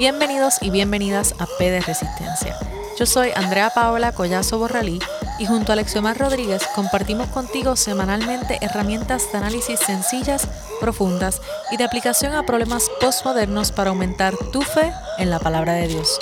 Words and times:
Bienvenidos 0.00 0.56
y 0.62 0.70
bienvenidas 0.70 1.34
a 1.38 1.46
P 1.58 1.70
de 1.70 1.82
Resistencia. 1.82 2.56
Yo 2.98 3.04
soy 3.04 3.32
Andrea 3.36 3.68
Paola 3.68 4.12
Collazo 4.12 4.58
Borralí 4.58 4.98
y 5.38 5.44
junto 5.44 5.72
a 5.72 5.74
Alexiomar 5.74 6.16
Rodríguez 6.16 6.62
compartimos 6.74 7.28
contigo 7.28 7.76
semanalmente 7.76 8.56
herramientas 8.62 9.30
de 9.30 9.36
análisis 9.36 9.78
sencillas, 9.78 10.48
profundas 10.80 11.42
y 11.70 11.76
de 11.76 11.84
aplicación 11.84 12.32
a 12.32 12.46
problemas 12.46 12.90
postmodernos 12.98 13.72
para 13.72 13.90
aumentar 13.90 14.34
tu 14.54 14.62
fe 14.62 14.90
en 15.18 15.28
la 15.28 15.38
palabra 15.38 15.74
de 15.74 15.88
Dios. 15.88 16.18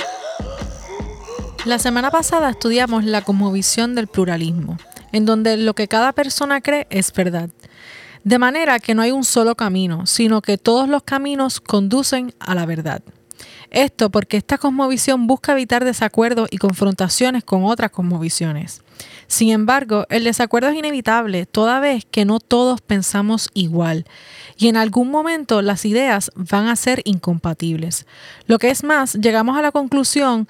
La 1.64 1.78
semana 1.78 2.10
pasada 2.10 2.50
estudiamos 2.50 3.04
la 3.04 3.22
cosmovisión 3.22 3.94
del 3.94 4.08
pluralismo, 4.08 4.76
en 5.12 5.24
donde 5.24 5.56
lo 5.56 5.74
que 5.74 5.86
cada 5.86 6.12
persona 6.12 6.60
cree 6.60 6.88
es 6.90 7.12
verdad. 7.12 7.48
De 8.24 8.40
manera 8.40 8.80
que 8.80 8.96
no 8.96 9.02
hay 9.02 9.12
un 9.12 9.22
solo 9.22 9.54
camino, 9.54 10.04
sino 10.06 10.42
que 10.42 10.58
todos 10.58 10.88
los 10.88 11.04
caminos 11.04 11.60
conducen 11.60 12.34
a 12.40 12.56
la 12.56 12.66
verdad. 12.66 13.02
Esto 13.70 14.10
porque 14.10 14.36
esta 14.36 14.58
cosmovisión 14.58 15.26
busca 15.26 15.52
evitar 15.52 15.84
desacuerdos 15.84 16.48
y 16.50 16.58
confrontaciones 16.58 17.44
con 17.44 17.64
otras 17.64 17.90
cosmovisiones. 17.90 18.82
Sin 19.26 19.50
embargo, 19.50 20.06
el 20.08 20.24
desacuerdo 20.24 20.68
es 20.68 20.76
inevitable 20.76 21.44
toda 21.46 21.80
vez 21.80 22.06
que 22.10 22.24
no 22.24 22.40
todos 22.40 22.80
pensamos 22.80 23.50
igual 23.52 24.06
y 24.56 24.68
en 24.68 24.76
algún 24.76 25.10
momento 25.10 25.60
las 25.62 25.84
ideas 25.84 26.30
van 26.34 26.68
a 26.68 26.76
ser 26.76 27.02
incompatibles. 27.04 28.06
Lo 28.46 28.58
que 28.58 28.70
es 28.70 28.84
más, 28.84 29.14
llegamos 29.14 29.58
a 29.58 29.62
la 29.62 29.70
conclusión 29.70 30.48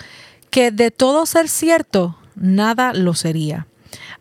que 0.50 0.70
de 0.70 0.90
todo 0.90 1.26
ser 1.26 1.48
cierto, 1.48 2.16
nada 2.36 2.92
lo 2.94 3.14
sería. 3.14 3.66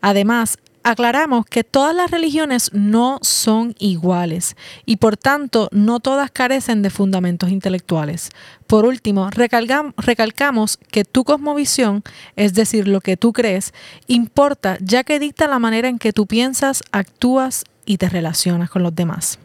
Además, 0.00 0.58
aclaramos 0.88 1.44
que 1.44 1.64
todas 1.64 1.94
las 1.94 2.10
religiones 2.10 2.70
no 2.72 3.18
son 3.20 3.74
iguales 3.78 4.56
y 4.86 4.96
por 4.96 5.18
tanto 5.18 5.68
no 5.70 6.00
todas 6.00 6.30
carecen 6.30 6.80
de 6.80 6.88
fundamentos 6.88 7.50
intelectuales. 7.50 8.30
Por 8.66 8.86
último, 8.86 9.28
recalcamos 9.30 10.78
que 10.90 11.04
tu 11.04 11.24
cosmovisión, 11.24 12.02
es 12.36 12.54
decir, 12.54 12.88
lo 12.88 13.00
que 13.02 13.18
tú 13.18 13.34
crees, 13.34 13.74
importa 14.06 14.78
ya 14.80 15.04
que 15.04 15.18
dicta 15.18 15.46
la 15.46 15.58
manera 15.58 15.88
en 15.88 15.98
que 15.98 16.14
tú 16.14 16.26
piensas, 16.26 16.82
actúas 16.90 17.64
y 17.84 17.98
te 17.98 18.08
relacionas 18.08 18.70
con 18.70 18.82
los 18.82 18.94
demás. 18.94 19.38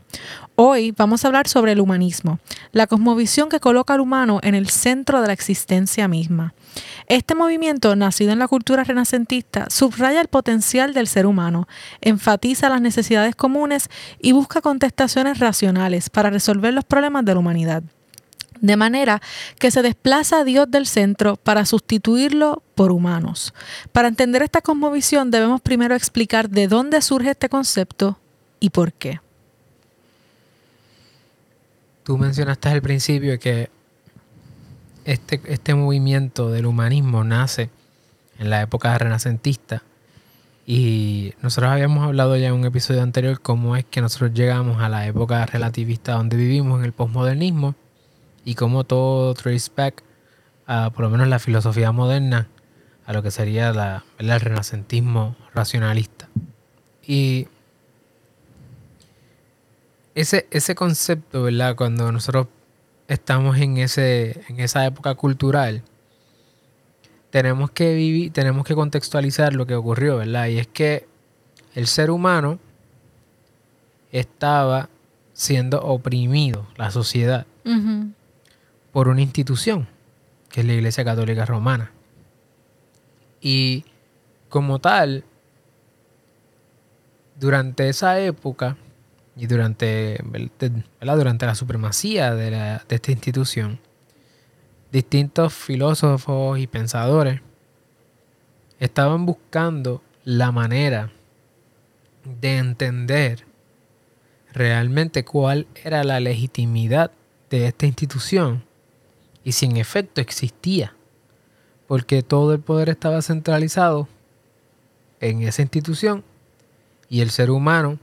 Hoy 0.56 0.92
vamos 0.92 1.23
a 1.23 1.30
hablar 1.30 1.48
sobre 1.48 1.72
el 1.72 1.82
humanismo, 1.82 2.38
la 2.73 2.86
cosmovisión 2.86 3.50
que 3.50 3.59
coloca 3.59 3.96
al 3.96 4.02
humano 4.02 4.40
en 4.44 4.54
el 4.54 4.70
centro 4.70 5.20
de 5.20 5.26
la 5.26 5.34
existencia 5.34 6.08
misma. 6.08 6.54
Este 7.08 7.34
movimiento, 7.34 7.95
nacido 7.95 8.32
en 8.34 8.38
la 8.38 8.48
cultura 8.48 8.84
renacentista, 8.84 9.68
subraya 9.72 10.22
el 10.22 10.28
potencial 10.28 10.94
del 10.94 11.08
ser 11.08 11.26
humano, 11.26 11.68
enfatiza 12.02 12.70
las 12.70 12.82
necesidades 12.82 13.36
comunes 13.36 13.90
y 14.22 14.34
busca 14.34 14.62
contestaciones 14.62 15.40
racionales 15.40 16.12
para 16.12 16.30
resolver 16.30 16.72
los 16.72 16.86
problemas 16.86 17.26
de 17.26 17.34
la 17.34 17.40
humanidad. 17.40 17.82
De 18.62 18.78
manera 18.78 19.23
que 19.58 19.72
se 19.72 19.82
desplaza 19.82 20.42
a 20.42 20.44
Dios 20.44 20.70
del 20.70 20.86
centro 20.86 21.36
para 21.36 21.66
sustituirlo 21.66 22.62
por 22.76 22.92
humanos. 22.92 23.56
Para 23.92 24.08
entender 24.08 24.44
esta 24.44 24.62
cosmovisión 24.62 25.32
debemos 25.32 25.62
primero 25.62 25.95
explicar 25.95 26.48
de 26.48 26.67
dónde 26.67 27.02
surge 27.02 27.32
este 27.32 27.50
concepto 27.50 28.20
y 28.60 28.70
por 28.70 28.94
qué. 28.94 29.20
Tú 32.04 32.18
mencionaste 32.18 32.70
al 32.70 32.82
principio 32.82 33.40
que 33.40 33.70
este, 35.06 35.42
este 35.46 35.73
movimiento 35.73 36.52
del 36.52 36.66
humanismo 36.66 37.23
nace 37.23 37.70
en 38.40 38.50
la 38.50 38.62
época 38.62 38.98
renacentista 38.98 39.84
y 40.66 41.34
nosotros 41.42 41.72
habíamos 41.72 42.06
hablado 42.06 42.38
ya 42.38 42.48
en 42.48 42.54
un 42.54 42.66
episodio 42.66 43.02
anterior 43.02 43.42
cómo 43.42 43.76
es 43.76 43.86
que 43.86 44.02
nosotros 44.02 44.34
llegamos 44.34 44.82
a 44.82 44.90
la 44.90 45.06
época 45.08 45.45
relativista 45.45 46.14
donde 46.14 46.38
vivimos 46.38 46.80
en 46.80 46.86
el 46.86 46.94
posmodernismo 46.94 47.76
y 48.45 48.56
cómo 48.56 48.84
todo 48.84 49.34
trace 49.34 49.72
back 49.76 50.04
a 50.66 50.89
por 50.92 51.06
lo 51.06 51.10
menos 51.10 51.27
la 51.27 51.39
filosofía 51.39 51.92
moderna 51.92 52.48
a 53.06 53.14
lo 53.14 53.22
que 53.22 53.32
sería 53.32 53.73
la, 53.73 54.06
el 54.17 54.39
renacentismo 54.39 55.36
racionalista. 55.54 56.30
Y 57.06 57.48
ese, 60.16 60.48
ese 60.52 60.76
concepto, 60.76 61.44
¿verdad? 61.44 61.76
Cuando 61.76 62.12
nosotros 62.12 62.48
estamos 63.08 63.58
en, 63.58 63.78
ese, 63.78 64.42
en 64.48 64.60
esa 64.60 64.86
época 64.86 65.16
cultural, 65.16 65.84
tenemos 67.30 67.72
que 67.72 67.96
vivir, 67.96 68.32
tenemos 68.32 68.66
que 68.66 68.76
contextualizar 68.76 69.54
lo 69.54 69.66
que 69.66 69.76
ocurrió, 69.76 70.18
¿verdad? 70.18 70.48
Y 70.48 70.60
es 70.60 70.68
que 70.68 71.08
el 71.74 71.88
ser 71.88 72.12
humano 72.12 72.60
estaba 74.12 74.90
siendo 75.34 75.82
oprimido, 75.82 76.68
la 76.78 76.92
sociedad, 76.92 77.48
por 78.92 79.08
una 79.08 79.22
institución, 79.22 79.88
que 80.52 80.62
es 80.62 80.68
la 80.68 80.74
Iglesia 80.74 81.04
Católica 81.04 81.45
Romana. 81.45 81.92
Y 83.42 83.86
como 84.50 84.78
tal, 84.78 85.24
durante 87.40 87.90
esa 87.90 88.20
época, 88.20 88.78
y 89.36 89.48
durante, 89.48 90.23
durante 91.02 91.45
la 91.45 91.55
supremacía 91.55 92.36
de, 92.36 92.80
esta 92.89 93.11
institución, 93.11 93.80
distintos 94.92 95.54
filósofos 95.54 96.60
y 96.60 96.67
pensadores 96.67 97.42
estaban 98.80 99.26
buscando 99.26 100.04
la 100.23 100.52
manera 100.52 101.11
de 102.23 102.58
entender 102.58 103.45
realmente 104.54 105.26
cuál 105.26 105.67
era 105.83 106.04
la 106.04 106.20
legitimidad 106.20 107.11
de 107.50 107.67
esta 107.67 107.88
institución 107.88 108.64
y 109.44 109.54
si 109.54 109.65
en 109.65 109.77
efecto 109.77 110.21
existía, 110.21 110.95
porque 111.88 112.21
todo 112.21 112.54
el 112.54 112.60
poder 112.60 112.89
estaba 112.89 113.21
centralizado 113.21 114.08
en 115.20 115.42
esa 115.42 115.64
institución 115.64 116.23
y 117.10 117.21
el 117.21 117.32
ser 117.32 117.50
humano 117.50 118.00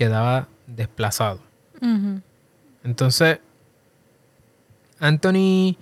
quedaba 0.00 0.48
desplazado. 0.66 1.40
Entonces, 2.82 3.38
Anthony 4.98 5.76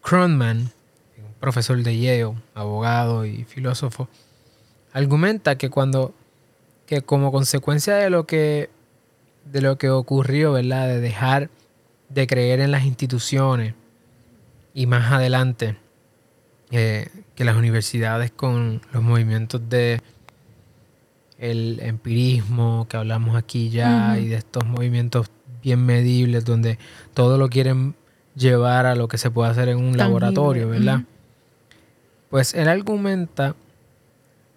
Cronman, 0.00 0.70
un 1.18 1.34
profesor 1.38 1.82
de 1.82 2.00
Yale, 2.00 2.34
abogado 2.54 3.26
y 3.26 3.44
filósofo, 3.44 4.08
argumenta 4.94 5.58
que 5.58 5.68
cuando, 5.68 6.14
que 6.86 7.02
como 7.02 7.30
consecuencia 7.30 7.96
de 7.96 8.08
lo 8.08 8.26
que, 8.26 8.70
de 9.44 9.60
lo 9.60 9.76
que 9.76 9.90
ocurrió, 9.90 10.52
¿verdad? 10.54 10.86
De 10.86 11.00
dejar 11.02 11.50
de 12.08 12.26
creer 12.26 12.60
en 12.60 12.70
las 12.70 12.84
instituciones 12.86 13.74
y 14.72 14.86
más 14.86 15.12
adelante 15.12 15.76
eh, 16.70 17.10
que 17.34 17.44
las 17.44 17.56
universidades 17.56 18.30
con 18.30 18.80
los 18.92 19.02
movimientos 19.02 19.68
de 19.68 20.00
el 21.38 21.78
empirismo 21.80 22.86
que 22.88 22.96
hablamos 22.96 23.36
aquí 23.36 23.70
ya 23.70 24.18
y 24.18 24.26
de 24.28 24.36
estos 24.36 24.66
movimientos 24.66 25.30
bien 25.62 25.84
medibles 25.84 26.44
donde 26.44 26.78
todo 27.14 27.38
lo 27.38 27.48
quieren 27.48 27.94
llevar 28.34 28.86
a 28.86 28.94
lo 28.94 29.08
que 29.08 29.18
se 29.18 29.30
puede 29.30 29.50
hacer 29.50 29.68
en 29.68 29.78
un 29.78 29.96
laboratorio, 29.96 30.68
¿verdad? 30.68 31.02
Pues 32.30 32.54
él 32.54 32.68
argumenta 32.68 33.54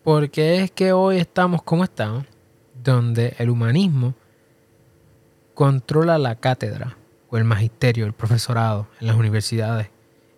por 0.04 0.30
qué 0.30 0.64
es 0.64 0.72
que 0.72 0.92
hoy 0.94 1.18
estamos 1.18 1.64
como 1.64 1.84
estamos, 1.84 2.26
donde 2.84 3.36
el 3.38 3.50
humanismo 3.50 4.16
controla 5.54 6.18
la 6.18 6.36
cátedra 6.36 6.98
o 7.30 7.38
el 7.38 7.44
magisterio, 7.44 8.06
el 8.06 8.14
profesorado 8.14 8.88
en 9.00 9.08
las 9.08 9.16
universidades 9.16 9.90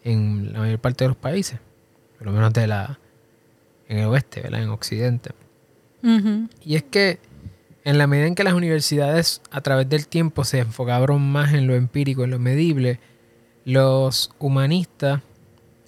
en 0.03 0.51
la 0.51 0.59
mayor 0.59 0.79
parte 0.79 1.05
de 1.05 1.09
los 1.09 1.17
países, 1.17 1.59
por 2.17 2.27
lo 2.27 2.33
menos 2.33 2.51
de 2.51 2.67
la 2.67 2.99
en 3.87 3.99
el 3.99 4.05
oeste, 4.07 4.41
¿verdad? 4.41 4.63
En 4.63 4.69
Occidente. 4.69 5.31
Y 6.63 6.75
es 6.75 6.83
que 6.83 7.19
en 7.85 7.97
la 7.97 8.07
medida 8.07 8.27
en 8.27 8.35
que 8.35 8.43
las 8.43 8.53
universidades 8.53 9.41
a 9.51 9.61
través 9.61 9.87
del 9.89 10.07
tiempo 10.07 10.43
se 10.43 10.59
enfocaron 10.59 11.21
más 11.21 11.53
en 11.53 11.67
lo 11.67 11.75
empírico, 11.75 12.23
en 12.23 12.31
lo 12.31 12.39
medible, 12.39 12.99
los 13.65 14.31
humanistas 14.39 15.21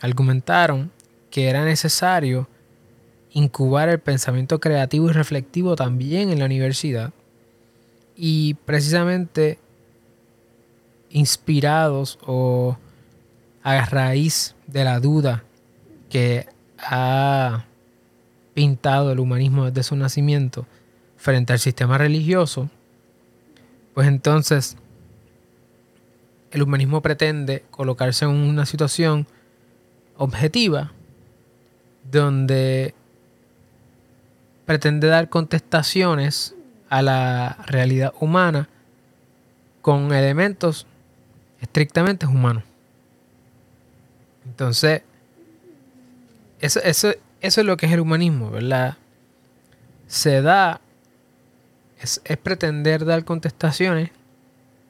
argumentaron 0.02 0.92
que 1.30 1.50
era 1.50 1.66
necesario 1.66 2.48
incubar 3.32 3.90
el 3.90 4.00
pensamiento 4.00 4.60
creativo 4.60 5.10
y 5.10 5.14
reflectivo 5.14 5.76
también 5.76 6.30
en 6.30 6.40
la 6.40 6.46
universidad 6.46 7.12
y 8.16 8.54
precisamente 8.54 9.60
inspirados 11.10 12.18
o 12.26 12.78
a 13.64 13.86
raíz 13.86 14.56
de 14.68 14.84
la 14.86 15.00
duda 15.00 15.44
que 16.10 16.48
ha 16.78 17.66
pintado 18.56 19.12
el 19.12 19.20
humanismo 19.20 19.66
desde 19.66 19.84
su 19.84 19.96
nacimiento 19.96 20.66
frente 21.18 21.54
al 21.54 21.60
sistema 21.60 22.00
religioso, 22.00 22.70
pues 23.94 24.08
entonces 24.08 24.78
el 26.52 26.64
humanismo 26.64 27.02
pretende 27.02 27.66
colocarse 27.70 28.26
en 28.26 28.32
una 28.32 28.66
situación 28.66 29.28
objetiva 30.18 30.94
donde 32.10 32.96
pretende 34.66 35.08
dar 35.08 35.30
contestaciones 35.30 36.56
a 36.90 37.02
la 37.02 37.58
realidad 37.68 38.14
humana 38.20 38.70
con 39.82 40.14
elementos 40.14 40.88
estrictamente 41.60 42.26
humanos. 42.26 42.64
Entonces, 44.46 45.02
eso, 46.60 46.80
eso, 46.82 47.14
eso 47.46 47.62
es 47.62 47.68
lo 47.68 47.78
que 47.78 47.86
es 47.86 47.92
el 47.92 48.00
humanismo, 48.00 48.50
¿verdad? 48.50 48.98
Se 50.08 50.42
da, 50.42 50.82
es, 52.00 52.22
pretender 52.42 53.06
dar 53.06 53.24
contestaciones 53.24 54.12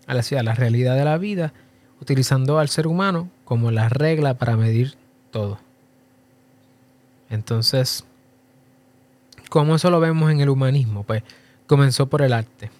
a 0.08 0.14
la, 0.14 0.54
realidad 0.54 0.96
de 0.96 1.06
la 1.06 1.18
vida, 1.18 1.54
utilizando 2.02 2.60
al 2.60 2.70
ser 2.70 2.88
humano 2.88 3.30
como 3.44 3.72
la 3.72 3.90
regla 3.90 4.36
para 4.36 4.56
medir 4.56 4.96
todo. 5.32 5.60
Entonces, 7.30 8.06
¿cómo 9.50 9.76
eso 9.76 9.90
lo 9.90 10.00
vemos 10.00 10.32
en 10.32 10.40
el 10.40 10.50
humanismo? 10.50 11.04
Pues 11.04 11.24
comenzó 11.68 12.08
por 12.08 12.22
el 12.22 12.34
arte. 12.34 12.72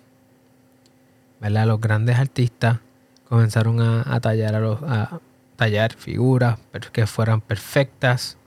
¿Verdad? 1.42 1.68
Los 1.68 1.82
grandes 1.82 2.18
artistas 2.18 2.80
comenzaron 3.28 3.82
a, 3.82 4.20
tallar 4.22 4.56
a 4.56 4.60
los, 4.60 4.82
a 4.84 5.20
tallar 5.56 5.94
figuras 5.94 6.60
que 6.92 7.08
fueran 7.08 7.42
perfectas. 7.42 8.38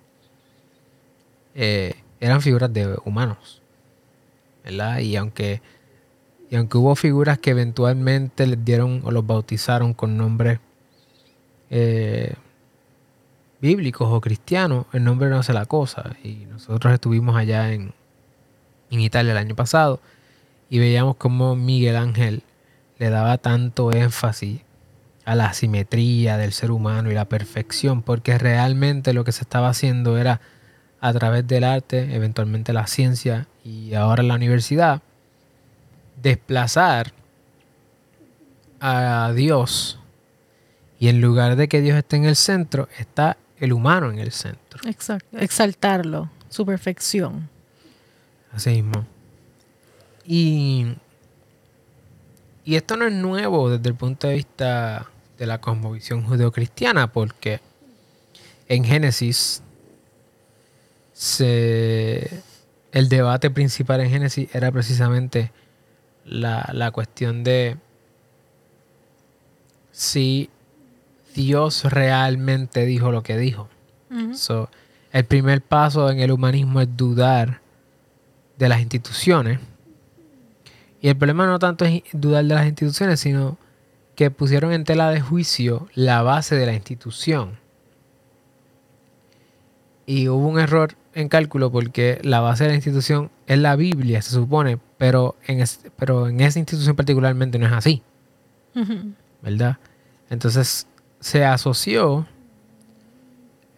Eh, 1.54 1.94
eran 2.20 2.40
figuras 2.40 2.72
de 2.72 2.96
humanos. 3.04 3.62
¿Verdad? 4.64 4.98
Y 4.98 5.16
aunque, 5.16 5.62
y 6.50 6.56
aunque 6.56 6.78
hubo 6.78 6.94
figuras 6.96 7.38
que 7.38 7.50
eventualmente 7.50 8.46
les 8.46 8.64
dieron 8.64 9.02
o 9.04 9.10
los 9.10 9.26
bautizaron 9.26 9.94
con 9.94 10.16
nombres 10.16 10.58
eh, 11.70 12.34
bíblicos 13.60 14.08
o 14.10 14.20
cristianos, 14.20 14.86
el 14.92 15.04
nombre 15.04 15.28
no 15.28 15.38
hace 15.38 15.52
la 15.52 15.66
cosa. 15.66 16.16
Y 16.22 16.46
nosotros 16.50 16.92
estuvimos 16.92 17.36
allá 17.36 17.72
en, 17.72 17.92
en 18.90 19.00
Italia 19.00 19.32
el 19.32 19.38
año 19.38 19.54
pasado 19.54 20.00
y 20.70 20.78
veíamos 20.78 21.16
cómo 21.16 21.56
Miguel 21.56 21.96
Ángel 21.96 22.42
le 22.98 23.10
daba 23.10 23.38
tanto 23.38 23.92
énfasis 23.92 24.60
a 25.24 25.34
la 25.34 25.52
simetría 25.52 26.36
del 26.36 26.52
ser 26.52 26.70
humano 26.70 27.10
y 27.10 27.14
la 27.14 27.26
perfección, 27.26 28.02
porque 28.02 28.38
realmente 28.38 29.12
lo 29.12 29.24
que 29.24 29.32
se 29.32 29.42
estaba 29.42 29.68
haciendo 29.68 30.16
era 30.16 30.40
a 31.00 31.12
través 31.12 31.46
del 31.46 31.64
arte, 31.64 32.14
eventualmente 32.14 32.72
la 32.72 32.86
ciencia 32.86 33.46
y 33.64 33.94
ahora 33.94 34.22
la 34.22 34.34
universidad, 34.34 35.02
desplazar 36.20 37.12
a 38.80 39.32
Dios 39.34 39.98
y 40.98 41.08
en 41.08 41.20
lugar 41.20 41.56
de 41.56 41.68
que 41.68 41.80
Dios 41.80 41.96
esté 41.96 42.16
en 42.16 42.24
el 42.24 42.36
centro, 42.36 42.88
está 42.98 43.36
el 43.58 43.72
humano 43.72 44.10
en 44.10 44.18
el 44.18 44.32
centro. 44.32 44.80
Exacto. 44.88 45.38
Exaltarlo, 45.38 46.30
su 46.48 46.66
perfección. 46.66 47.48
Así 48.52 48.70
mismo. 48.70 49.06
Y, 50.24 50.96
y 52.64 52.76
esto 52.76 52.96
no 52.96 53.06
es 53.06 53.12
nuevo 53.12 53.70
desde 53.70 53.88
el 53.88 53.94
punto 53.94 54.26
de 54.26 54.34
vista 54.34 55.06
de 55.38 55.46
la 55.46 55.60
cosmovisión 55.60 56.24
judeocristiana, 56.24 57.12
porque 57.12 57.60
en 58.68 58.84
Génesis 58.84 59.62
el 61.40 63.08
debate 63.08 63.50
principal 63.50 64.00
en 64.00 64.10
Génesis 64.10 64.54
era 64.54 64.70
precisamente 64.70 65.52
la, 66.24 66.68
la 66.72 66.90
cuestión 66.90 67.42
de 67.42 67.76
si 69.90 70.48
Dios 71.34 71.84
realmente 71.84 72.86
dijo 72.86 73.10
lo 73.10 73.22
que 73.22 73.36
dijo. 73.36 73.68
el 75.10 75.24
primer 75.24 75.62
paso 75.62 76.10
en 76.10 76.20
el 76.20 76.30
humanismo 76.30 76.80
es 76.80 76.96
dudar 76.96 77.60
de 78.56 78.68
las 78.68 78.80
instituciones. 78.80 79.58
Y 81.00 81.08
el 81.08 81.16
problema 81.16 81.46
no 81.46 81.58
tanto 81.58 81.84
es 81.84 82.02
dudar 82.12 82.44
de 82.44 82.54
las 82.54 82.66
instituciones, 82.66 83.20
sino 83.20 83.58
que 84.14 84.30
pusieron 84.30 84.72
en 84.72 84.84
tela 84.84 85.10
de 85.10 85.20
juicio 85.20 85.88
la 85.94 86.22
base 86.22 86.56
de 86.56 86.66
la 86.66 86.74
institución. 86.74 87.58
Y 90.06 90.28
hubo 90.28 90.48
un 90.48 90.58
error 90.58 90.94
en 91.14 91.28
cálculo 91.28 91.70
porque 91.70 92.20
la 92.22 92.40
base 92.40 92.64
de 92.64 92.70
la 92.70 92.76
institución 92.76 93.30
es 93.46 93.58
la 93.58 93.76
Biblia, 93.76 94.22
se 94.22 94.30
supone, 94.30 94.78
pero 94.98 95.36
en, 95.46 95.64
pero 95.96 96.28
en 96.28 96.40
esa 96.40 96.58
institución 96.58 96.96
particularmente 96.96 97.58
no 97.58 97.66
es 97.66 97.72
así. 97.72 98.02
¿Verdad? 99.42 99.78
Entonces, 100.30 100.86
se 101.20 101.44
asoció 101.44 102.26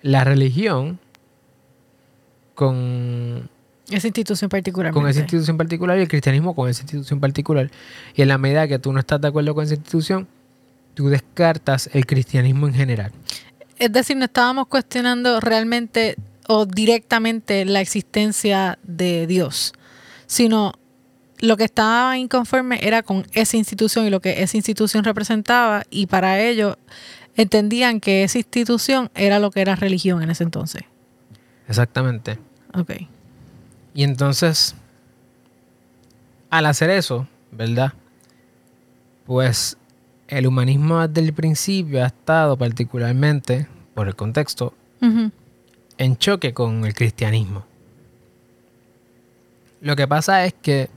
la 0.03 0.25
religión 0.25 0.99
con 2.55 3.49
esa 3.91 4.07
institución 4.07 4.51
particular. 4.51 4.93
Con 4.93 5.09
esa 5.09 5.21
institución 5.21 5.57
particular 5.57 5.99
y 5.99 6.03
el 6.03 6.09
cristianismo 6.09 6.55
con 6.55 6.69
esa 6.69 6.83
institución 6.83 7.21
particular. 7.21 7.71
Y 8.15 8.23
en 8.23 8.29
la 8.29 8.39
medida 8.39 8.69
que 8.69 8.79
tú 8.79 8.93
no 8.93 9.01
estás 9.01 9.21
de 9.21 9.29
acuerdo 9.29 9.55
con 9.55 9.65
esa 9.65 9.75
institución, 9.75 10.29
tú 10.95 11.09
descartas 11.09 11.89
el 11.93 12.07
cristianismo 12.07 12.67
en 12.67 12.75
general. 12.75 13.13
Es 13.79 13.91
decir, 13.93 14.17
no 14.17 14.27
estábamos 14.27 14.67
cuestionando 14.67 15.41
realmente 15.41 16.17
o 16.53 16.67
directamente 16.67 17.65
la 17.65 17.81
existencia 17.81 18.77
de 18.83 19.29
Dios, 19.29 19.73
sino 20.27 20.73
lo 21.39 21.57
que 21.57 21.63
estaba 21.63 22.19
inconforme 22.19 22.81
era 22.83 23.05
con 23.05 23.25
esa 23.35 23.57
institución 23.57 24.05
y 24.05 24.11
lo 24.11 24.19
que 24.19 24.43
esa 24.43 24.57
institución 24.57 25.05
representaba 25.05 25.85
y 25.91 26.07
para 26.07 26.41
ello 26.41 26.77
entendían 27.37 28.01
que 28.01 28.25
esa 28.25 28.39
institución 28.39 29.13
era 29.15 29.39
lo 29.39 29.53
que 29.53 29.61
era 29.61 29.77
religión 29.77 30.25
en 30.25 30.31
ese 30.31 30.43
entonces. 30.43 30.83
Exactamente. 31.69 32.37
Ok. 32.75 32.95
Y 33.95 34.03
entonces, 34.03 34.75
al 36.51 36.67
hacer 36.67 36.91
eso, 36.91 37.29
¿verdad? 37.53 37.93
Pues 39.25 39.77
el 40.27 40.49
humanismo 40.49 41.07
desde 41.07 41.29
el 41.29 41.33
principio 41.33 42.03
ha 42.03 42.09
estado 42.09 42.57
particularmente, 42.57 43.69
por 43.95 44.09
el 44.09 44.17
contexto, 44.17 44.75
en 46.01 46.17
choque 46.17 46.55
con 46.55 46.87
el 46.87 46.95
cristianismo. 46.95 47.63
Lo 49.83 49.95
que 49.95 50.09
pasa 50.09 50.47
es 50.47 50.55
que 50.55 50.89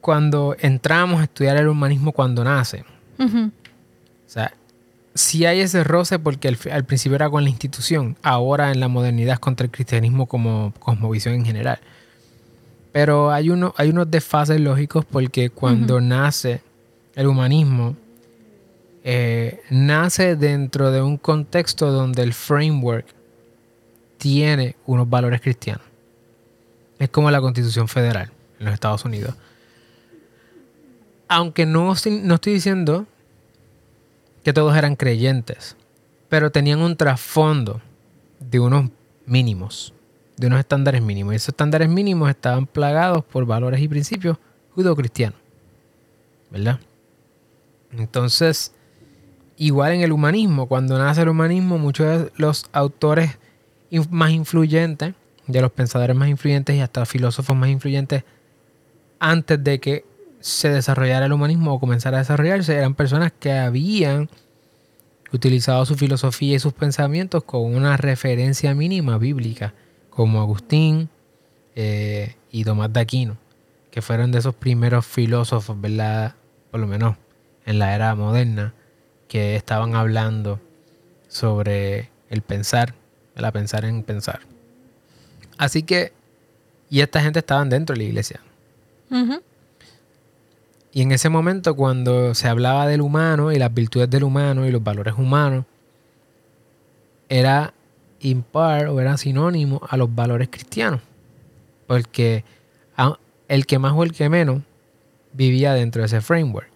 cuando 0.00 0.56
entramos 0.58 1.20
a 1.20 1.24
estudiar 1.24 1.58
el 1.58 1.68
humanismo 1.68 2.12
cuando 2.12 2.42
nace, 2.42 2.84
o 3.18 3.50
sea, 4.26 4.54
si 5.14 5.44
hay 5.44 5.60
ese 5.60 5.84
roce 5.84 6.18
porque 6.18 6.48
al, 6.48 6.84
principio 6.84 7.16
era 7.16 7.28
con 7.28 7.44
la 7.44 7.50
institución, 7.50 8.16
ahora 8.22 8.72
en 8.72 8.80
la 8.80 8.88
modernidad 8.88 9.34
es 9.34 9.40
contra 9.40 9.66
el 9.66 9.70
cristianismo 9.70 10.24
como 10.24 10.72
cosmovisión 10.78 11.34
en 11.34 11.44
general. 11.44 11.78
Pero 12.92 13.30
hay, 13.30 13.50
uno, 13.50 13.74
hay 13.76 13.90
unos 13.90 14.10
desfases 14.10 14.58
lógicos 14.58 15.04
porque 15.04 15.50
cuando 15.50 16.00
nace 16.00 16.62
el 17.14 17.26
humanismo, 17.26 17.94
eh, 19.08 19.62
nace 19.70 20.34
dentro 20.34 20.90
de 20.90 21.00
un 21.00 21.16
contexto 21.16 21.92
donde 21.92 22.24
el 22.24 22.34
framework 22.34 23.06
tiene 24.18 24.74
unos 24.84 25.08
valores 25.08 25.40
cristianos. 25.40 25.84
Es 26.98 27.08
como 27.10 27.30
la 27.30 27.40
constitución 27.40 27.86
federal 27.86 28.32
en 28.58 28.64
los 28.64 28.74
Estados 28.74 29.04
Unidos. 29.04 29.36
Aunque 31.28 31.66
no, 31.66 31.94
no 32.04 32.34
estoy 32.34 32.52
diciendo 32.52 33.06
que 34.42 34.52
todos 34.52 34.76
eran 34.76 34.96
creyentes, 34.96 35.76
pero 36.28 36.50
tenían 36.50 36.80
un 36.80 36.96
trasfondo 36.96 37.80
de 38.40 38.58
unos 38.58 38.90
mínimos, 39.24 39.94
de 40.36 40.48
unos 40.48 40.58
estándares 40.58 41.00
mínimos. 41.00 41.34
Y 41.34 41.36
esos 41.36 41.50
estándares 41.50 41.88
mínimos 41.88 42.28
estaban 42.28 42.66
plagados 42.66 43.24
por 43.24 43.46
valores 43.46 43.80
y 43.80 43.86
principios 43.86 44.36
judo-cristianos. 44.74 45.38
¿Verdad? 46.50 46.80
Entonces, 47.92 48.72
igual 49.56 49.92
en 49.92 50.02
el 50.02 50.12
humanismo, 50.12 50.66
cuando 50.66 50.98
nace 50.98 51.22
el 51.22 51.28
humanismo, 51.28 51.78
muchos 51.78 52.06
de 52.06 52.32
los 52.36 52.66
autores 52.72 53.38
más 54.10 54.30
influyentes, 54.30 55.14
de 55.46 55.60
los 55.60 55.72
pensadores 55.72 56.16
más 56.16 56.28
influyentes 56.28 56.76
y 56.76 56.80
hasta 56.80 57.06
filósofos 57.06 57.56
más 57.56 57.70
influyentes, 57.70 58.24
antes 59.18 59.62
de 59.62 59.80
que 59.80 60.04
se 60.40 60.68
desarrollara 60.68 61.26
el 61.26 61.32
humanismo 61.32 61.72
o 61.72 61.80
comenzara 61.80 62.18
a 62.18 62.20
desarrollarse 62.20 62.76
eran 62.76 62.94
personas 62.94 63.32
que 63.32 63.52
habían 63.52 64.28
utilizado 65.32 65.84
su 65.86 65.96
filosofía 65.96 66.56
y 66.56 66.58
sus 66.58 66.72
pensamientos 66.72 67.42
con 67.44 67.74
una 67.74 67.96
referencia 67.96 68.74
mínima 68.74 69.18
bíblica, 69.18 69.74
como 70.10 70.40
Agustín 70.40 71.08
eh, 71.74 72.36
y 72.50 72.64
Tomás 72.64 72.92
de 72.92 73.00
Aquino, 73.00 73.36
que 73.90 74.02
fueron 74.02 74.30
de 74.30 74.38
esos 74.38 74.54
primeros 74.54 75.04
filósofos, 75.06 75.80
¿verdad? 75.80 76.34
Por 76.70 76.80
lo 76.80 76.86
menos 76.86 77.16
en 77.64 77.78
la 77.78 77.94
era 77.94 78.14
moderna, 78.14 78.72
que 79.28 79.56
estaban 79.56 79.94
hablando 79.94 80.60
sobre 81.28 82.10
el 82.30 82.42
pensar, 82.42 82.94
el 83.34 83.52
pensar 83.52 83.84
en 83.84 84.02
pensar. 84.02 84.40
Así 85.58 85.82
que, 85.82 86.12
y 86.90 87.00
esta 87.00 87.20
gente 87.20 87.40
estaban 87.40 87.68
dentro 87.68 87.94
de 87.94 87.98
la 87.98 88.04
iglesia. 88.04 88.40
Y 90.92 91.02
en 91.02 91.12
ese 91.12 91.28
momento, 91.28 91.74
cuando 91.76 92.34
se 92.34 92.48
hablaba 92.48 92.86
del 92.86 93.00
humano 93.00 93.52
y 93.52 93.58
las 93.58 93.72
virtudes 93.72 94.08
del 94.08 94.24
humano 94.24 94.66
y 94.66 94.70
los 94.70 94.82
valores 94.82 95.14
humanos, 95.16 95.64
era 97.28 97.74
impar 98.20 98.86
o 98.88 99.00
era 99.00 99.16
sinónimo 99.16 99.80
a 99.88 99.96
los 99.96 100.14
valores 100.14 100.48
cristianos. 100.48 101.00
Porque 101.86 102.44
el 103.48 103.66
que 103.66 103.78
más 103.78 103.92
o 103.92 104.02
el 104.02 104.12
que 104.12 104.28
menos 104.28 104.62
vivía 105.32 105.74
dentro 105.74 106.02
de 106.02 106.06
ese 106.06 106.20
framework. 106.20 106.70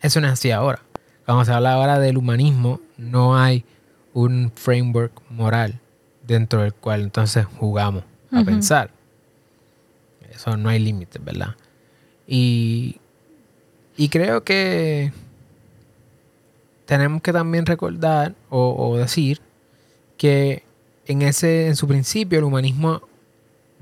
Eso 0.00 0.20
no 0.20 0.26
es 0.26 0.34
así 0.34 0.50
ahora. 0.50 0.82
Cuando 1.24 1.44
se 1.44 1.52
habla 1.52 1.74
ahora 1.74 1.98
del 1.98 2.18
humanismo, 2.18 2.80
no 2.96 3.36
hay 3.36 3.64
un 4.12 4.52
framework 4.54 5.12
moral 5.30 5.80
dentro 6.26 6.62
del 6.62 6.74
cual 6.74 7.02
entonces 7.02 7.46
jugamos 7.46 8.04
a 8.30 8.42
pensar. 8.44 8.90
Eso 10.30 10.56
no 10.56 10.68
hay 10.68 10.78
límites, 10.78 11.22
¿verdad? 11.22 11.54
Y, 12.26 13.00
y 13.96 14.08
creo 14.08 14.44
que 14.44 15.12
tenemos 16.86 17.22
que 17.22 17.32
también 17.32 17.66
recordar 17.66 18.34
o, 18.50 18.96
decir 18.96 19.40
que 20.16 20.62
en 21.06 21.22
ese, 21.22 21.68
en 21.68 21.76
su 21.76 21.86
principio, 21.86 22.38
el 22.38 22.44
humanismo, 22.44 23.02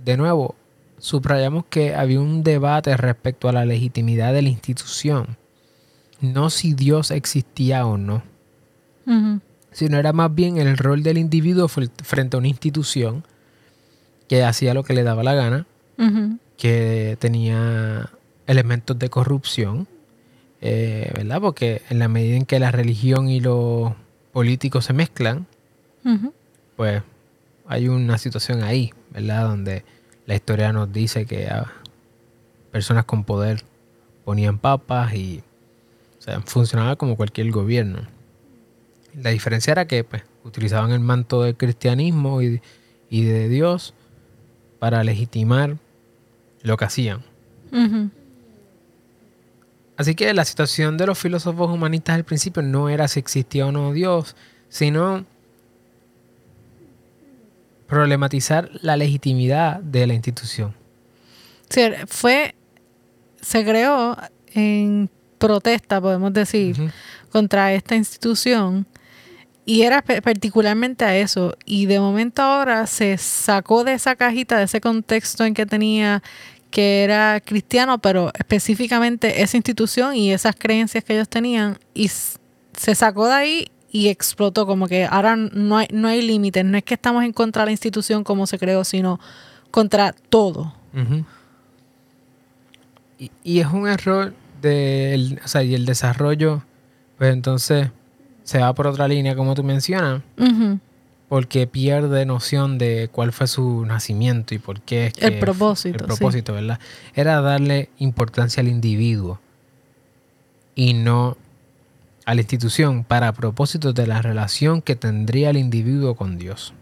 de 0.05 0.17
nuevo, 0.17 0.55
subrayamos 0.99 1.65
que 1.67 1.95
había 1.95 2.21
un 2.21 2.43
debate 2.43 2.97
respecto 2.97 3.49
a 3.49 3.53
la 3.53 3.65
legitimidad 3.65 4.33
de 4.33 4.43
la 4.43 4.49
institución. 4.49 5.37
No 6.23 6.49
si 6.49 6.73
Dios 6.73 7.11
existía 7.11 7.85
o 7.85 7.99
no. 7.99 8.23
Sino 9.73 9.99
era 9.99 10.13
más 10.13 10.35
bien 10.35 10.57
el 10.57 10.79
rol 10.79 11.03
del 11.03 11.19
individuo 11.19 11.69
frente 11.69 12.37
a 12.37 12.39
una 12.39 12.49
institución 12.49 13.25
que 14.29 14.45
hacía 14.45 14.73
lo 14.73 14.85
que 14.85 14.95
le 14.95 15.03
daba 15.03 15.23
la 15.23 15.35
gana, 15.35 15.67
que 16.57 17.17
tenía 17.21 18.11
elementos 18.47 18.99
de 18.99 19.11
corrupción, 19.11 19.89
eh, 20.61 21.11
¿verdad? 21.15 21.41
Porque 21.41 21.83
en 21.91 21.99
la 21.99 22.09
medida 22.09 22.37
en 22.37 22.47
que 22.47 22.61
la 22.61 22.71
religión 22.71 23.29
y 23.29 23.41
los 23.41 23.93
políticos 24.33 24.85
se 24.85 24.93
mezclan, 24.93 25.47
pues 26.77 27.03
hay 27.67 27.89
una 27.89 28.17
situación 28.19 28.63
ahí, 28.63 28.93
¿verdad? 29.11 29.49
Donde 29.49 29.85
la 30.27 30.35
historia 30.35 30.73
nos 30.73 30.93
dice 30.93 31.27
que 31.27 31.49
personas 32.71 33.05
con 33.05 33.25
poder 33.25 33.65
ponían 34.25 34.59
papas 34.59 35.15
y 35.15 35.43
funcionaba 36.45 36.97
como 36.97 37.17
cualquier 37.17 37.51
gobierno. 37.51 38.07
La 39.15 39.31
diferencia 39.31 39.73
era 39.73 39.87
que 39.87 40.05
pues, 40.05 40.23
utilizaban 40.45 40.91
el 40.91 41.01
manto 41.01 41.43
del 41.43 41.57
cristianismo 41.57 42.43
y, 42.43 42.61
de 43.11 43.49
Dios 43.49 43.95
para 44.79 45.05
legitimar 45.05 45.77
lo 46.63 46.77
que 46.77 46.85
hacían. 46.85 47.23
Así 49.97 50.15
que 50.15 50.33
la 50.33 50.45
situación 50.45 50.97
de 50.97 51.07
los 51.07 51.19
filósofos 51.19 51.71
humanistas 51.71 52.17
al 52.17 52.25
principio 52.25 52.63
no 52.63 52.89
era 52.89 53.07
si 53.09 53.21
existía 53.21 53.67
o 53.67 53.73
no 53.73 53.93
Dios, 53.93 54.35
sino 54.69 55.27
problematizar 57.87 58.71
la 58.81 58.97
legitimidad 58.97 59.81
de 59.81 60.07
la 60.07 60.15
institución. 60.15 60.75
Sí, 61.69 61.83
fue, 62.07 62.55
se 63.41 63.65
creó 63.65 64.17
en 64.55 65.11
protesta, 65.43 66.01
podemos 66.01 66.33
decir, 66.33 66.93
contra 67.31 67.73
esta 67.73 67.97
institución 67.97 68.87
y 69.65 69.83
era 69.83 70.03
particularmente 70.03 71.05
a 71.05 71.17
eso. 71.17 71.57
Y 71.65 71.87
de 71.87 71.99
momento 71.99 72.43
ahora 72.43 72.87
se 72.87 73.19
sacó 73.19 73.83
de 73.83 73.95
esa 73.95 74.15
cajita, 74.15 74.57
de 74.59 74.65
ese 74.65 74.81
contexto 74.81 75.45
en 75.45 75.55
que 75.55 75.67
tenía 75.67 76.23
que 76.71 77.05
era 77.05 77.41
cristiano, 77.45 77.99
pero 77.99 78.31
específicamente 78.39 79.43
esa 79.43 79.57
institución 79.57 80.17
y 80.17 80.33
esas 80.33 80.57
creencias 80.57 81.05
que 81.05 81.13
ellos 81.13 81.29
tenían, 81.29 81.79
y 81.93 82.09
se 82.09 82.95
sacó 82.95 83.27
de 83.27 83.35
ahí 83.35 83.67
y 83.91 84.09
explotó, 84.09 84.65
como 84.65 84.89
que 84.89 85.05
ahora 85.05 85.37
no 85.37 85.77
hay, 85.77 85.89
no 85.93 86.09
hay 86.09 86.23
límites, 86.23 86.65
no 86.65 86.79
es 86.79 86.85
que 86.85 86.95
estamos 86.95 87.25
en 87.25 87.35
contra 87.35 87.63
de 87.63 87.67
la 87.67 87.73
institución 87.73 88.25
como 88.25 88.47
se 88.47 88.59
creó, 88.59 88.85
sino 88.85 89.21
contra 89.71 90.15
todo. 90.31 90.73
y, 93.19 93.61
es 93.61 93.67
un 93.67 93.87
error 93.87 94.33
del, 94.63 95.41
o 95.45 95.49
sea, 95.49 95.63
y 95.63 95.75
el 95.75 95.85
desarrollo, 95.85 96.63
pues 97.19 97.33
entonces 97.33 97.91
se 98.45 98.59
va 98.59 98.73
por 98.75 98.87
otra 98.87 99.07
línea, 99.09 99.37
como 99.37 99.55
tú 99.55 99.63
mencionas 99.63 100.23
porque 101.33 101.67
pierde 101.67 102.27
noción 102.27 102.77
de 102.77 103.09
cuál 103.11 103.33
fue 103.33 103.47
su 103.47 103.87
nacimiento 103.87 104.55
y 104.55 104.59
por 104.59 104.83
qué 104.83 105.07
es 105.07 105.13
que 105.15 105.25
el 105.29 105.39
propósito, 105.39 106.05
el 106.05 106.05
propósito, 106.05 106.53
¿verdad? 106.53 106.79
Era 107.15 107.41
darle 107.41 107.89
importancia 107.97 108.61
al 108.61 108.69
individuo 108.69 109.41
y 110.75 110.93
no 110.93 111.39
a 112.27 112.35
la 112.35 112.43
institución 112.43 113.03
para 113.03 113.33
propósito 113.33 113.95
de 113.95 114.07
la 114.07 114.21
relación 114.21 114.83
que 114.83 114.95
tendría 114.95 115.49
el 115.49 115.57
individuo 115.57 116.17
con 116.17 116.37
Dios. 116.37 116.75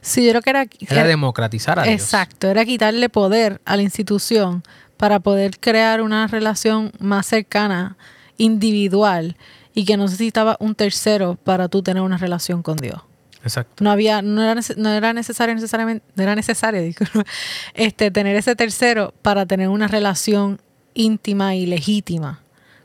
Sí, 0.00 0.24
yo 0.24 0.30
creo 0.30 0.40
que 0.40 0.48
era, 0.48 0.66
era, 0.88 1.06
democratizar 1.06 1.78
a 1.78 1.82
Dios. 1.82 1.94
Exacto, 1.94 2.48
era 2.48 2.64
quitarle 2.64 3.10
poder 3.10 3.60
a 3.66 3.76
la 3.76 3.82
institución 3.82 4.62
para 5.02 5.18
poder 5.18 5.58
crear 5.58 6.00
una 6.00 6.28
relación 6.28 6.92
más 7.00 7.26
cercana, 7.26 7.96
individual, 8.38 9.36
y 9.74 9.84
que 9.84 9.96
no 9.96 10.04
necesitaba 10.04 10.56
un 10.60 10.76
tercero 10.76 11.34
para 11.42 11.66
tú 11.66 11.82
tener 11.82 12.04
una 12.04 12.18
relación 12.18 12.62
con 12.62 12.76
Dios. 12.76 13.00
Exacto. 13.42 13.82
No 13.82 13.90
había, 13.90 14.22
no 14.22 14.40
era, 14.40 14.60
no 14.76 14.90
era 14.90 15.12
necesario 15.12 15.56
necesariamente, 15.56 16.06
no 16.14 16.22
era 16.22 16.36
necesario, 16.36 16.80
este, 17.74 18.12
tener 18.12 18.36
ese 18.36 18.54
tercero 18.54 19.12
para 19.22 19.44
tener 19.44 19.70
una 19.70 19.88
relación 19.88 20.60
íntima 20.94 21.56
y 21.56 21.66
legítima 21.66 22.38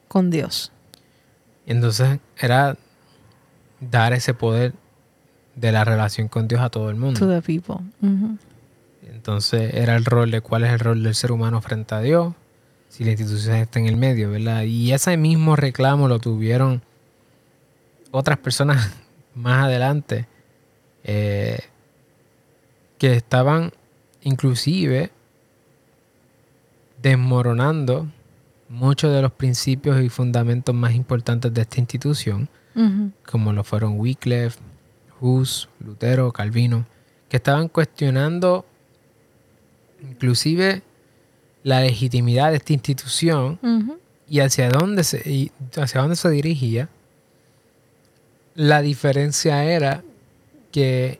con 0.07 0.31
Dios. 0.31 0.71
Y 1.67 1.71
entonces 1.71 2.17
era 2.35 2.77
dar 3.79 4.13
ese 4.13 4.33
poder 4.33 4.73
de 5.55 5.71
la 5.71 5.85
relación 5.85 6.29
con 6.29 6.47
Dios 6.47 6.61
a 6.61 6.71
todo 6.71 6.89
el 6.89 6.95
mundo. 6.95 7.19
To 7.19 7.27
the 7.27 7.43
people. 7.43 7.85
Entonces 9.11 9.73
era 9.73 9.95
el 9.95 10.05
rol 10.05 10.31
de 10.31 10.41
cuál 10.41 10.63
es 10.63 10.71
el 10.71 10.79
rol 10.79 11.03
del 11.03 11.15
ser 11.15 11.31
humano 11.31 11.61
frente 11.61 11.95
a 11.95 12.01
Dios, 12.01 12.33
si 12.89 13.03
la 13.03 13.11
institución 13.11 13.55
está 13.55 13.79
en 13.79 13.87
el 13.87 13.97
medio, 13.97 14.31
¿verdad? 14.31 14.63
Y 14.63 14.91
ese 14.93 15.17
mismo 15.17 15.55
reclamo 15.55 16.07
lo 16.07 16.19
tuvieron 16.19 16.81
otras 18.11 18.37
personas 18.37 18.93
más 19.35 19.65
adelante 19.65 20.27
eh, 21.03 21.59
que 22.97 23.13
estaban 23.13 23.71
inclusive 24.21 25.11
desmoronando 27.01 28.07
muchos 28.69 29.13
de 29.13 29.21
los 29.21 29.31
principios 29.31 30.01
y 30.01 30.09
fundamentos 30.09 30.73
más 30.75 30.93
importantes 30.93 31.53
de 31.53 31.61
esta 31.61 31.79
institución, 31.79 32.49
como 33.25 33.53
lo 33.53 33.63
fueron 33.63 33.99
Wycliffe, 33.99 34.59
Hus, 35.19 35.67
Lutero, 35.79 36.31
Calvino, 36.31 36.85
que 37.29 37.37
estaban 37.37 37.69
cuestionando 37.69 38.65
inclusive 40.01 40.81
la 41.63 41.81
legitimidad 41.81 42.51
de 42.51 42.57
esta 42.57 42.73
institución 42.73 43.59
y 44.29 44.39
hacia 44.39 44.69
dónde 44.69 45.03
se 45.03 45.21
y 45.29 45.51
hacia 45.75 46.01
dónde 46.01 46.15
se 46.15 46.29
dirigía. 46.29 46.89
La 48.55 48.81
diferencia 48.81 49.63
era 49.63 50.03
que 50.71 51.19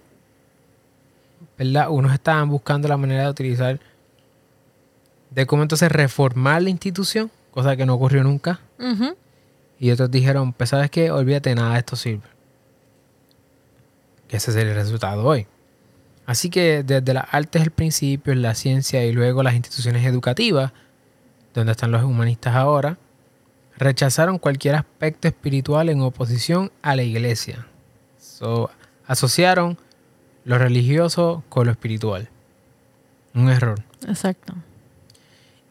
¿verdad? 1.58 1.90
unos 1.90 2.14
estaban 2.14 2.50
buscando 2.50 2.88
la 2.88 2.98
manera 2.98 3.24
de 3.24 3.30
utilizar, 3.30 3.80
de 5.32 5.46
cómo 5.46 5.64
entonces 5.64 5.92
reformar 5.92 6.62
la 6.62 6.70
institución, 6.70 7.32
cosa 7.52 7.76
que 7.76 7.86
no 7.86 7.96
ocurrió 7.96 8.24
nunca. 8.24 8.60
Y 9.80 9.92
otros 9.92 10.10
dijeron, 10.10 10.54
pues 10.54 10.72
sabes 10.72 10.90
que 10.90 11.12
olvídate, 11.12 11.54
nada 11.54 11.74
de 11.74 11.80
esto 11.80 11.96
sirve. 11.96 12.28
Que 14.28 14.38
ese 14.38 14.52
es 14.52 14.58
el 14.58 14.74
resultado 14.74 15.24
hoy. 15.24 15.48
Así 16.28 16.50
que 16.50 16.84
desde 16.84 17.14
las 17.14 17.26
artes 17.32 17.62
el 17.64 17.72
principio, 17.72 18.36
la 18.36 18.54
ciencia 18.54 19.04
y 19.06 19.14
luego 19.14 19.44
las 19.44 19.56
instituciones 19.56 20.06
educativas, 20.06 20.74
donde 21.54 21.72
están 21.72 21.90
los 21.90 22.04
humanistas 22.04 22.54
ahora, 22.54 22.98
rechazaron 23.78 24.38
cualquier 24.38 24.76
aspecto 24.76 25.30
espiritual 25.30 25.88
en 25.88 26.02
oposición 26.02 26.70
a 26.82 26.98
la 26.98 27.04
iglesia. 27.04 27.66
So, 28.20 28.70
asociaron 29.06 29.78
lo 30.44 30.58
religioso 30.58 31.46
con 31.48 31.66
lo 31.66 31.72
espiritual. 31.72 32.28
Un 33.34 33.50
error. 33.50 33.82
Exacto. 34.06 34.54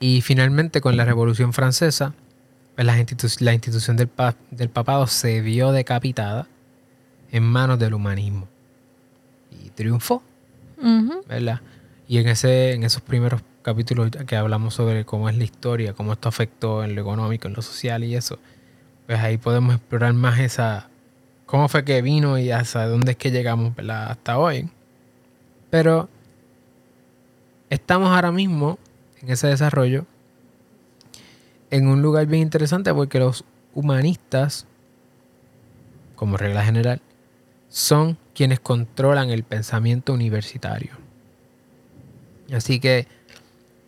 Y 0.00 0.22
finalmente 0.22 0.80
con 0.80 0.96
la 0.96 1.04
Revolución 1.04 1.52
Francesa, 1.52 2.14
pues 2.74 2.86
la, 2.86 3.52
institución 3.52 3.98
del, 3.98 4.08
del, 4.50 4.70
papado 4.70 5.06
se 5.06 5.42
vio 5.42 5.72
decapitada 5.72 6.46
en 7.30 7.42
manos 7.42 7.78
del 7.78 7.92
humanismo. 7.92 8.48
Y 9.50 9.68
triunfó. 9.68 10.22
¿Verdad? 11.28 11.60
Y 12.08 12.18
en, 12.18 12.28
ese, 12.28 12.72
en 12.72 12.84
esos 12.84 13.02
primeros 13.02 13.42
capítulos 13.62 14.10
que 14.10 14.36
hablamos 14.36 14.74
sobre 14.74 15.04
cómo 15.04 15.28
es 15.28 15.36
la 15.36 15.44
historia, 15.44 15.92
cómo 15.92 16.12
esto 16.12 16.28
afectó 16.28 16.84
en 16.84 16.94
lo 16.94 17.00
económico, 17.00 17.48
en 17.48 17.54
lo 17.54 17.62
social 17.62 18.04
y 18.04 18.14
eso, 18.14 18.38
pues 19.06 19.18
ahí 19.18 19.38
podemos 19.38 19.74
explorar 19.74 20.12
más 20.12 20.38
esa, 20.38 20.88
cómo 21.46 21.68
fue 21.68 21.84
que 21.84 22.00
vino 22.02 22.38
y 22.38 22.50
hasta 22.50 22.86
dónde 22.86 23.12
es 23.12 23.16
que 23.16 23.30
llegamos 23.30 23.72
hasta 23.78 24.38
hoy. 24.38 24.68
Pero 25.70 26.08
estamos 27.70 28.10
ahora 28.10 28.30
mismo 28.30 28.78
en 29.20 29.30
ese 29.30 29.48
desarrollo 29.48 30.06
en 31.70 31.88
un 31.88 32.02
lugar 32.02 32.26
bien 32.26 32.42
interesante 32.42 32.92
porque 32.94 33.18
los 33.18 33.44
humanistas, 33.74 34.66
como 36.14 36.36
regla 36.36 36.64
general, 36.64 37.00
son 37.76 38.16
quienes 38.34 38.58
controlan 38.58 39.28
el 39.28 39.42
pensamiento 39.42 40.14
universitario. 40.14 40.92
Así 42.50 42.80
que 42.80 43.06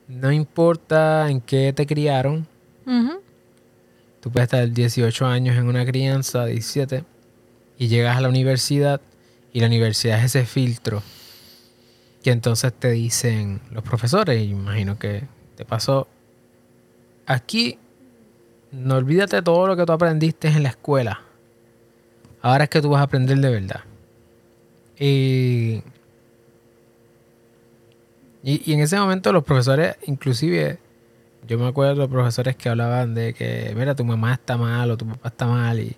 no 0.09 0.31
importa 0.31 1.31
en 1.31 1.41
qué 1.41 1.73
te 1.73 1.87
criaron, 1.87 2.47
tú 4.21 4.31
puedes 4.31 4.45
estar 4.45 4.71
18 4.71 5.27
años 5.27 5.57
en 5.57 5.69
una 5.69 5.87
crianza, 5.87 6.45
17, 6.45 7.03
Y 7.79 7.89
llegas 7.89 8.19
a 8.19 8.21
la 8.21 8.29
universidad 8.29 9.01
y 9.55 9.61
la 9.61 9.69
universidad 9.69 10.19
es 10.19 10.37
ese 10.37 10.45
filtro 10.45 11.03
que 12.23 12.31
entonces 12.31 12.75
te 12.75 12.91
dicen 12.91 13.63
los 13.71 13.83
profesores, 13.85 14.47
imagino 14.47 14.99
que 14.99 15.23
te 15.57 15.65
pasó, 15.65 16.09
aquí 17.25 17.79
no 18.71 18.97
olvídate 18.97 19.41
todo 19.41 19.67
lo 19.67 19.77
que 19.79 19.87
tú 19.87 19.93
aprendiste 19.93 20.49
en 20.49 20.63
la 20.63 20.69
escuela. 20.69 21.28
Ahora 22.43 22.65
es 22.65 22.71
que 22.71 22.81
tú 22.81 22.91
vas 22.91 23.01
a 23.01 23.05
aprender 23.05 23.39
de 23.39 23.51
verdad. 23.51 23.81
Y, 24.99 25.83
y, 28.43 28.73
en 28.73 28.81
ese 28.81 28.99
momento 28.99 29.33
los 29.33 29.45
profesores, 29.45 29.97
inclusive, 30.07 30.79
yo 31.47 31.59
me 31.59 31.69
acuerdo 31.69 31.93
de 31.93 31.99
los 31.99 32.09
profesores 32.09 32.57
que 32.57 32.69
hablaban 32.69 33.15
de 33.15 33.35
que, 33.35 33.73
mira, 33.77 33.95
tu 33.95 34.05
mamá 34.05 34.35
está 34.35 34.57
mal 34.57 34.91
o 34.91 34.97
tu 34.97 35.07
papá 35.07 35.29
está 35.29 35.47
mal 35.47 35.79
y 35.81 35.97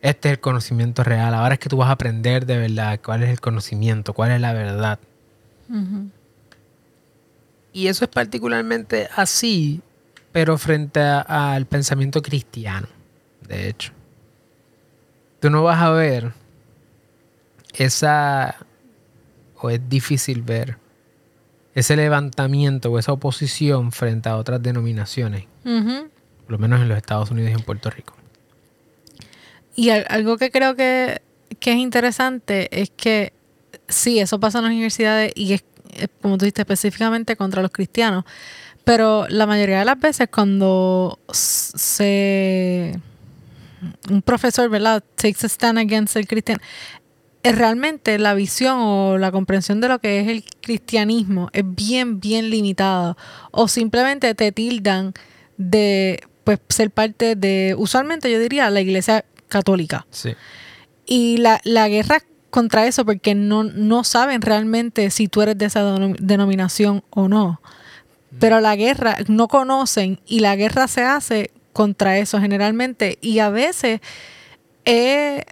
este 0.00 0.28
es 0.28 0.32
el 0.34 0.40
conocimiento 0.40 1.02
real. 1.02 1.34
Ahora 1.34 1.54
es 1.54 1.60
que 1.60 1.68
tú 1.68 1.76
vas 1.76 1.88
a 1.88 1.92
aprender 1.92 2.46
de 2.46 2.58
verdad 2.58 3.00
cuál 3.04 3.22
es 3.22 3.30
el 3.30 3.40
conocimiento, 3.40 4.12
cuál 4.12 4.30
es 4.32 4.40
la 4.40 4.52
verdad. 4.52 4.98
Y 7.72 7.88
eso 7.88 8.04
es 8.04 8.10
particularmente 8.10 9.08
así, 9.14 9.82
pero 10.32 10.56
frente 10.58 11.00
al 11.00 11.66
pensamiento 11.66 12.22
cristiano, 12.22 12.88
de 13.46 13.68
hecho. 13.68 13.97
Tú 15.40 15.50
no 15.50 15.62
vas 15.62 15.80
a 15.80 15.90
ver 15.90 16.32
esa, 17.74 18.56
o 19.56 19.70
es 19.70 19.88
difícil 19.88 20.42
ver, 20.42 20.78
ese 21.74 21.96
levantamiento 21.96 22.90
o 22.90 22.98
esa 22.98 23.12
oposición 23.12 23.92
frente 23.92 24.28
a 24.28 24.36
otras 24.36 24.62
denominaciones, 24.62 25.44
por 25.62 26.50
lo 26.50 26.58
menos 26.58 26.80
en 26.80 26.88
los 26.88 26.96
Estados 26.96 27.30
Unidos 27.30 27.52
y 27.52 27.54
en 27.54 27.62
Puerto 27.62 27.90
Rico. 27.90 28.14
Y 29.76 29.90
algo 29.90 30.38
que 30.38 30.50
creo 30.50 30.74
que, 30.74 31.22
que 31.60 31.72
es 31.72 31.76
interesante 31.76 32.68
es 32.82 32.90
que 32.90 33.32
sí, 33.86 34.18
eso 34.18 34.40
pasa 34.40 34.58
en 34.58 34.64
las 34.64 34.72
universidades 34.72 35.32
y 35.36 35.52
es, 35.52 35.64
como 36.20 36.36
tú 36.36 36.44
dijiste, 36.44 36.62
específicamente 36.62 37.36
contra 37.36 37.62
los 37.62 37.70
cristianos. 37.70 38.24
Pero 38.82 39.28
la 39.28 39.46
mayoría 39.46 39.80
de 39.80 39.84
las 39.84 40.00
veces 40.00 40.28
cuando 40.32 41.18
se 41.30 42.98
un 44.10 44.22
profesor, 44.22 44.68
¿verdad? 44.68 45.02
takes 45.16 45.44
a 45.44 45.48
stand 45.48 45.78
against 45.78 46.16
el 46.16 46.26
cristiano, 46.26 46.60
es 47.42 47.56
realmente 47.56 48.18
la 48.18 48.34
visión 48.34 48.78
o 48.80 49.18
la 49.18 49.30
comprensión 49.30 49.80
de 49.80 49.88
lo 49.88 50.00
que 50.00 50.20
es 50.20 50.28
el 50.28 50.44
cristianismo 50.60 51.48
es 51.52 51.64
bien, 51.64 52.20
bien 52.20 52.50
limitada. 52.50 53.16
O 53.50 53.68
simplemente 53.68 54.34
te 54.34 54.52
tildan 54.52 55.14
de 55.56 56.20
pues 56.44 56.58
ser 56.68 56.90
parte 56.90 57.36
de, 57.36 57.74
usualmente 57.78 58.30
yo 58.30 58.38
diría, 58.38 58.70
la 58.70 58.80
iglesia 58.80 59.24
católica. 59.48 60.06
Sí. 60.10 60.34
Y 61.06 61.36
la, 61.38 61.60
la 61.64 61.88
guerra 61.88 62.22
contra 62.50 62.86
eso 62.86 63.04
porque 63.04 63.34
no, 63.34 63.64
no 63.64 64.04
saben 64.04 64.42
realmente 64.42 65.10
si 65.10 65.28
tú 65.28 65.42
eres 65.42 65.58
de 65.58 65.66
esa 65.66 65.82
denominación 66.18 67.04
o 67.10 67.28
no. 67.28 67.60
Pero 68.40 68.60
la 68.60 68.76
guerra, 68.76 69.16
no 69.28 69.48
conocen 69.48 70.20
y 70.26 70.40
la 70.40 70.54
guerra 70.54 70.86
se 70.86 71.02
hace 71.02 71.50
contra 71.78 72.18
eso 72.18 72.40
generalmente. 72.40 73.18
Y 73.20 73.38
a 73.38 73.50
veces 73.50 74.00
es 74.84 75.44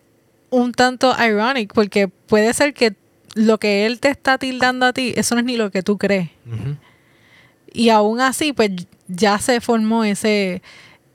un 0.50 0.73
tanto 0.73 1.14
ironic 1.25 1.73
porque 1.73 2.09
puede 2.09 2.52
ser 2.52 2.75
que 2.75 2.97
lo 3.37 3.59
que 3.59 3.87
él 3.87 4.00
te 4.00 4.09
está 4.09 4.37
tildando 4.37 4.87
a 4.87 4.92
ti, 4.92 5.12
eso 5.14 5.37
no 5.37 5.42
es 5.42 5.45
ni 5.45 5.56
lo 5.56 5.71
que 5.71 5.85
tú 5.85 5.99
crees. 5.99 6.30
Y 7.73 7.90
aún 7.90 8.21
así, 8.21 8.52
pues 8.52 8.73
ya 9.06 9.38
se 9.38 9.61
formó 9.61 10.02
ese, 10.02 10.62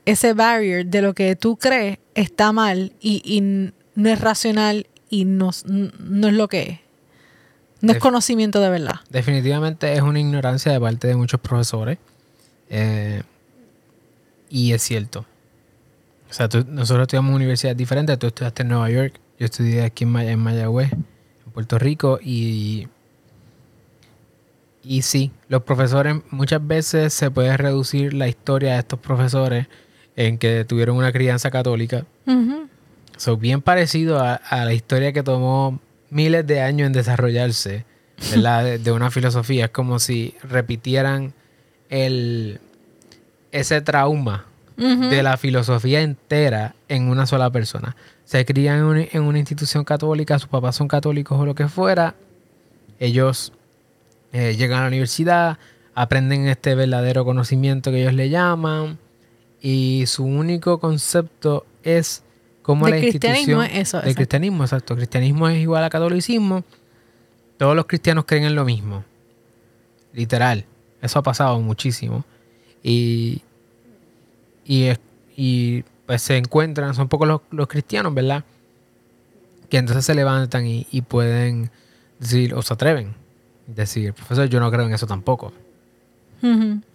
ese 0.06 0.32
barrier 0.32 0.86
de 0.86 1.02
lo 1.02 1.12
que 1.12 1.36
tú 1.36 1.58
crees 1.58 1.98
está 2.14 2.52
mal 2.52 2.94
y, 2.98 3.20
y 3.22 3.42
no 3.94 4.08
es 4.08 4.18
racional 4.18 4.86
y 5.10 5.26
no, 5.26 5.50
no 5.66 6.28
es 6.28 6.32
lo 6.32 6.48
que 6.48 6.62
es. 6.62 6.78
No 7.82 7.92
es 7.92 7.98
conocimiento 7.98 8.62
de 8.62 8.70
verdad. 8.70 9.00
Definitivamente 9.10 9.92
es 9.92 10.00
una 10.00 10.20
ignorancia 10.20 10.72
de 10.72 10.80
parte 10.80 11.06
de 11.06 11.16
muchos 11.16 11.38
profesores. 11.38 11.98
Eh, 12.70 13.22
y 14.52 14.74
es 14.74 14.82
cierto. 14.82 15.24
O 16.28 16.32
sea, 16.34 16.46
nosotros 16.68 17.04
estudiamos 17.04 17.30
en 17.30 17.36
universidades 17.36 17.78
diferentes. 17.78 18.18
Tú 18.18 18.26
estudiaste 18.26 18.62
en 18.62 18.68
Nueva 18.68 18.90
York. 18.90 19.18
Yo 19.38 19.46
estudié 19.46 19.82
aquí 19.82 20.04
en, 20.04 20.14
en 20.14 20.38
Mayagüez, 20.38 20.92
en 20.92 21.52
Puerto 21.54 21.78
Rico. 21.78 22.18
Y, 22.22 22.86
y 24.84 25.00
sí, 25.00 25.32
los 25.48 25.62
profesores 25.62 26.16
muchas 26.30 26.66
veces 26.66 27.14
se 27.14 27.30
puede 27.30 27.56
reducir 27.56 28.12
la 28.12 28.28
historia 28.28 28.74
de 28.74 28.80
estos 28.80 28.98
profesores 28.98 29.68
en 30.16 30.36
que 30.36 30.66
tuvieron 30.66 30.98
una 30.98 31.12
crianza 31.12 31.50
católica. 31.50 32.04
Son 33.16 33.40
bien 33.40 33.62
parecido 33.62 34.20
a, 34.20 34.38
la 34.50 34.74
historia 34.74 35.14
que 35.14 35.22
tomó 35.22 35.80
miles 36.10 36.46
de 36.46 36.60
años 36.60 36.88
en 36.88 36.92
desarrollarse, 36.92 37.86
¿verdad? 38.32 38.78
de, 38.78 38.92
una 38.92 39.10
filosofía. 39.10 39.66
Es 39.66 39.70
como 39.70 39.98
si 39.98 40.34
repitieran 40.42 41.32
el, 41.88 42.60
ese 43.52 43.80
trauma 43.80 44.46
de 44.76 45.22
la 45.22 45.36
filosofía 45.36 46.00
entera 46.00 46.74
en 46.88 47.08
una 47.08 47.26
sola 47.26 47.50
persona. 47.50 47.94
Se 48.24 48.44
crían 48.44 49.06
en, 49.12 49.22
una 49.22 49.38
institución 49.38 49.84
católica, 49.84 50.38
sus 50.38 50.48
papás 50.48 50.74
son 50.74 50.88
católicos 50.88 51.38
o 51.38 51.46
lo 51.46 51.54
que 51.54 51.68
fuera. 51.68 52.16
Ellos 52.98 53.52
eh, 54.32 54.56
llegan 54.56 54.78
a 54.78 54.82
la 54.82 54.88
universidad, 54.88 55.58
aprenden 55.94 56.48
este 56.48 56.74
verdadero 56.74 57.24
conocimiento 57.24 57.92
que 57.92 58.00
ellos 58.00 58.14
le 58.14 58.30
llaman 58.30 58.98
y 59.60 60.04
su 60.06 60.24
único 60.24 60.80
concepto 60.80 61.64
es 61.84 62.24
como 62.62 62.88
la 62.88 62.96
cristianismo 62.96 63.62
es 63.62 63.72
eso. 63.74 64.02
El 64.02 64.14
cristianismo, 64.14 64.64
exacto. 64.64 64.96
Cristianismo 64.96 65.48
es 65.48 65.58
igual 65.58 65.84
a 65.84 65.90
catolicismo. 65.90 66.64
Todos 67.56 67.76
los 67.76 67.86
cristianos 67.86 68.24
creen 68.24 68.44
en 68.44 68.54
lo 68.54 68.64
mismo. 68.64 69.04
Literal. 70.12 70.64
Eso 71.00 71.18
ha 71.18 71.22
pasado 71.22 71.60
muchísimo. 71.60 72.24
Y, 72.82 73.42
y, 74.64 75.82
pues 76.06 76.22
se 76.22 76.36
encuentran, 76.36 76.94
son 76.94 77.08
pocos 77.08 77.40
los, 77.50 77.66
cristianos, 77.68 78.12
¿verdad? 78.12 78.44
Que 79.68 79.78
entonces 79.78 80.04
se 80.04 80.14
levantan 80.14 80.66
y, 80.66 81.02
pueden 81.02 81.70
decir, 82.18 82.54
o 82.54 82.62
se 82.62 82.74
atreven. 82.74 83.14
Decir, 83.66 84.12
profesor, 84.12 84.46
yo 84.48 84.60
no 84.60 84.70
creo 84.70 84.86
en 84.86 84.94
eso 84.94 85.06
tampoco. 85.06 85.52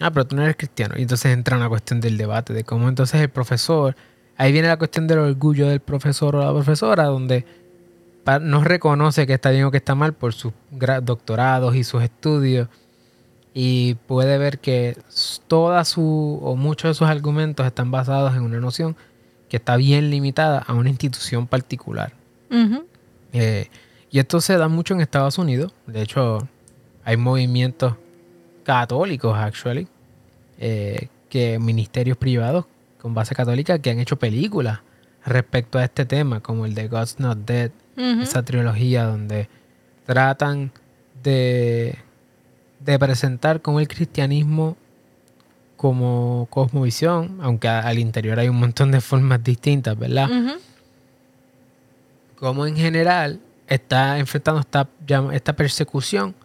Ah, 0.01 0.11
pero 0.11 0.27
tú 0.27 0.35
no 0.35 0.43
eres 0.43 0.57
cristiano. 0.57 0.95
Y 0.97 1.03
entonces 1.03 1.31
entra 1.31 1.55
una 1.55 1.69
cuestión 1.69 2.01
del 2.01 2.17
debate 2.17 2.53
de 2.53 2.65
cómo 2.65 2.89
entonces 2.89 3.21
el 3.21 3.29
profesor 3.29 3.95
Ahí 4.37 4.51
viene 4.51 4.67
la 4.67 4.77
cuestión 4.77 5.07
del 5.07 5.17
orgullo 5.17 5.67
del 5.67 5.79
profesor 5.79 6.35
o 6.35 6.43
la 6.43 6.51
profesora, 6.51 7.05
donde 7.05 7.43
no 8.41 8.63
reconoce 8.63 9.25
que 9.25 9.33
está 9.33 9.49
bien 9.49 9.63
o 9.65 9.71
que 9.71 9.77
está 9.77 9.95
mal 9.95 10.13
por 10.13 10.33
sus 10.33 10.53
doctorados 11.01 11.75
y 11.75 11.83
sus 11.83 12.03
estudios 12.03 12.67
y 13.59 13.95
puede 14.05 14.37
ver 14.37 14.59
que 14.59 14.99
toda 15.47 15.83
su 15.83 16.39
o 16.43 16.55
muchos 16.55 16.91
de 16.91 16.93
sus 16.93 17.07
argumentos 17.07 17.65
están 17.65 17.89
basados 17.89 18.35
en 18.35 18.43
una 18.43 18.59
noción 18.59 18.95
que 19.49 19.57
está 19.57 19.77
bien 19.77 20.11
limitada 20.11 20.59
a 20.59 20.75
una 20.75 20.89
institución 20.89 21.47
particular. 21.47 22.13
Eh, 23.33 23.67
y 24.11 24.19
esto 24.19 24.41
se 24.41 24.57
da 24.57 24.67
mucho 24.67 24.93
en 24.93 25.01
Estados 25.01 25.39
Unidos. 25.39 25.73
De 25.87 26.03
hecho, 26.03 26.47
hay 27.03 27.17
movimientos 27.17 27.95
católicos, 28.63 29.35
actually, 29.35 29.87
eh, 30.59 31.07
que 31.27 31.57
ministerios 31.57 32.15
privados 32.15 32.65
con 33.01 33.15
base 33.15 33.33
católica 33.33 33.79
que 33.79 33.89
han 33.89 33.99
hecho 33.99 34.19
películas 34.19 34.81
respecto 35.25 35.79
a 35.79 35.83
este 35.83 36.05
tema, 36.05 36.41
como 36.41 36.67
el 36.67 36.75
de 36.75 36.89
God's 36.89 37.19
Not 37.19 37.39
Dead, 37.39 37.71
esa 38.21 38.43
trilogía 38.43 39.05
donde 39.05 39.49
tratan 40.05 40.71
de, 41.23 41.97
de 42.79 42.99
presentar 42.99 43.61
como 43.61 43.79
el 43.79 43.87
cristianismo 43.87 44.77
como 45.77 46.47
cosmovisión, 46.49 47.37
aunque 47.41 47.67
al 47.67 47.99
interior 47.99 48.39
hay 48.39 48.49
un 48.49 48.59
montón 48.59 48.91
de 48.91 48.99
formas 48.99 49.43
distintas, 49.43 49.97
¿verdad? 49.97 50.29
Como 52.35 52.65
en 52.65 52.75
general 52.75 53.39
está 53.67 54.17
enfrentando 54.17 54.61
esta, 54.61 54.89
esta 55.33 55.55
persecución 55.55 56.35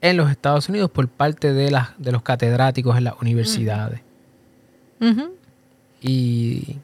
en 0.00 0.16
los 0.16 0.30
Estados 0.30 0.68
Unidos 0.68 0.90
por 0.90 1.08
parte 1.08 1.52
de, 1.52 1.70
las, 1.70 1.90
de 1.98 2.12
los 2.12 2.22
catedráticos 2.22 2.96
en 2.96 3.04
las 3.04 3.14
universidades. 3.20 4.00
Y, 6.00 6.78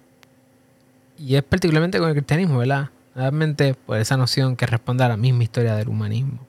y 1.19 1.37
es 1.37 1.43
particularmente 1.45 1.99
con 1.99 2.09
el 2.09 2.15
cristianismo, 2.15 2.59
¿verdad? 2.59 2.91
Realmente 3.15 3.75
por 3.75 3.99
esa 3.99 4.17
noción 4.17 4.57
que 4.57 4.67
responde 4.67 5.05
a 5.05 5.09
la 5.09 5.17
misma 5.17 5.45
historia 5.45 5.77
del 5.77 5.89
humanismo. 5.89 6.41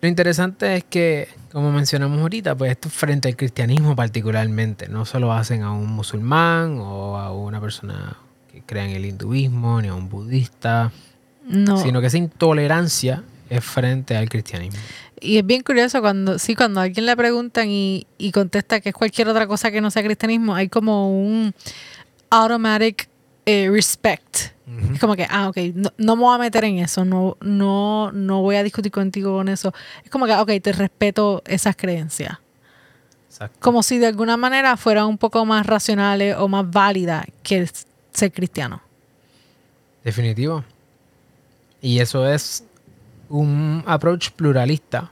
Lo 0.00 0.08
interesante 0.08 0.76
es 0.76 0.84
que, 0.84 1.28
como 1.50 1.72
mencionamos 1.72 2.20
ahorita, 2.20 2.56
pues 2.56 2.70
esto 2.70 2.88
frente 2.88 3.28
al 3.28 3.36
cristianismo 3.36 3.96
particularmente, 3.96 4.88
no 4.88 5.04
solo 5.04 5.32
hacen 5.32 5.62
a 5.62 5.72
un 5.72 5.88
musulmán 5.88 6.78
o 6.78 7.16
a 7.16 7.32
una 7.32 7.60
persona 7.60 8.16
que 8.52 8.62
crea 8.62 8.84
en 8.84 8.90
el 8.90 9.04
hinduismo, 9.04 9.82
ni 9.82 9.88
a 9.88 9.94
un 9.94 10.08
budista, 10.08 10.92
sino 11.82 12.00
que 12.00 12.06
esa 12.06 12.18
intolerancia 12.18 13.24
es 13.50 13.64
frente 13.64 14.16
al 14.16 14.28
cristianismo. 14.28 14.78
Y 15.20 15.38
es 15.38 15.44
bien 15.44 15.62
curioso 15.62 16.00
cuando, 16.00 16.38
sí, 16.38 16.54
cuando 16.54 16.78
a 16.78 16.84
alguien 16.84 17.04
le 17.04 17.16
preguntan 17.16 17.66
y, 17.68 18.06
contesta 18.32 18.80
que 18.80 18.90
es 18.90 18.94
cualquier 18.94 19.28
otra 19.28 19.48
cosa 19.48 19.72
que 19.72 19.80
no 19.80 19.90
sea 19.90 20.04
cristianismo, 20.04 20.54
hay 20.54 20.68
como 20.68 21.10
un 21.10 21.52
automatic 22.30 23.08
eh, 23.46 23.68
respect 23.68 24.57
Es 24.92 25.00
como 25.00 25.16
que, 25.16 25.26
ah, 25.30 25.48
ok, 25.48 25.56
no, 25.74 25.92
no, 25.96 26.16
me 26.16 26.22
voy 26.22 26.34
a 26.34 26.38
meter 26.38 26.64
en 26.64 26.78
eso, 26.78 27.04
no, 27.04 27.36
no, 27.40 28.12
no 28.12 28.42
voy 28.42 28.56
a 28.56 28.62
discutir 28.62 28.92
contigo 28.92 29.36
con 29.36 29.48
eso. 29.48 29.72
Es 30.04 30.10
como 30.10 30.26
que, 30.26 30.34
ok, 30.34 30.50
te 30.62 30.72
respeto 30.72 31.42
esas 31.46 31.74
creencias. 31.74 32.38
Exacto. 33.28 33.58
Como 33.60 33.82
si 33.82 33.98
de 33.98 34.08
alguna 34.08 34.36
manera 34.36 34.76
fueran 34.76 35.06
un 35.06 35.16
poco 35.16 35.44
más 35.46 35.66
racionales 35.66 36.36
o 36.36 36.48
más 36.48 36.70
válidas 36.70 37.24
que 37.42 37.68
ser 38.12 38.32
cristiano. 38.32 38.82
Definitivo. 40.04 40.64
Y 41.80 42.00
eso 42.00 42.26
es 42.26 42.64
un 43.28 43.82
approach 43.86 44.30
pluralista 44.32 45.10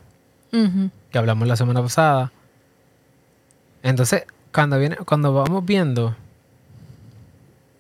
que 0.51 1.19
hablamos 1.19 1.47
la 1.47 1.57
semana 1.57 1.83
pasada. 1.83 2.33
Entonces, 3.83 4.25
cuando 4.53 4.79
viene, 4.79 4.97
cuando 4.97 5.35
vamos 5.35 5.64
viendo, 5.64 6.16